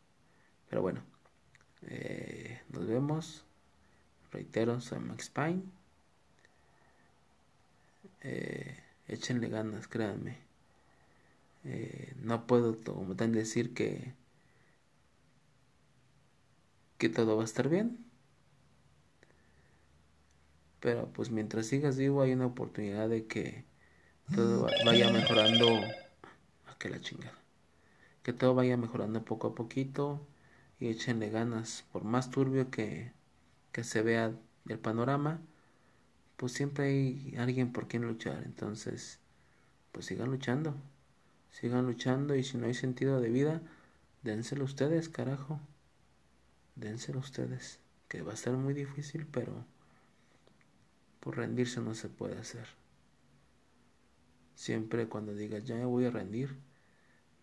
[0.70, 1.02] Pero bueno,
[1.88, 3.44] eh, nos vemos.
[4.32, 5.62] Reitero, soy Max Pine.
[8.22, 8.76] Eh,
[9.08, 10.38] échenle ganas, créanme.
[11.64, 14.14] Eh, no puedo como tan decir que
[16.98, 17.98] que todo va a estar bien.
[20.80, 23.64] Pero pues mientras sigas vivo hay una oportunidad de que
[24.34, 25.68] todo vaya mejorando.
[25.68, 27.38] A ah, que la chingada.
[28.22, 30.26] Que todo vaya mejorando poco a poquito
[30.80, 31.84] y échenle ganas.
[31.92, 33.12] Por más turbio que,
[33.72, 34.32] que se vea
[34.68, 35.40] el panorama,
[36.36, 38.42] pues siempre hay alguien por quien luchar.
[38.44, 39.18] Entonces,
[39.92, 40.74] pues sigan luchando.
[41.50, 43.62] Sigan luchando y si no hay sentido de vida,
[44.22, 45.60] dénselo ustedes, carajo
[46.76, 49.64] dénselo ustedes, que va a ser muy difícil, pero
[51.20, 52.66] por rendirse no se puede hacer.
[54.54, 56.56] Siempre cuando digas ya me voy a rendir,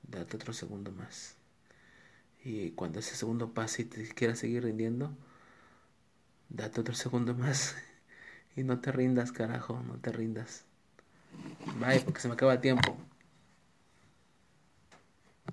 [0.04, 1.36] date otro segundo más.
[2.44, 5.16] Y cuando ese segundo pase y te quieras seguir rindiendo,
[6.50, 7.76] date otro segundo más.
[8.56, 10.66] y no te rindas, carajo, no te rindas.
[11.80, 12.97] Bye, porque se me acaba el tiempo.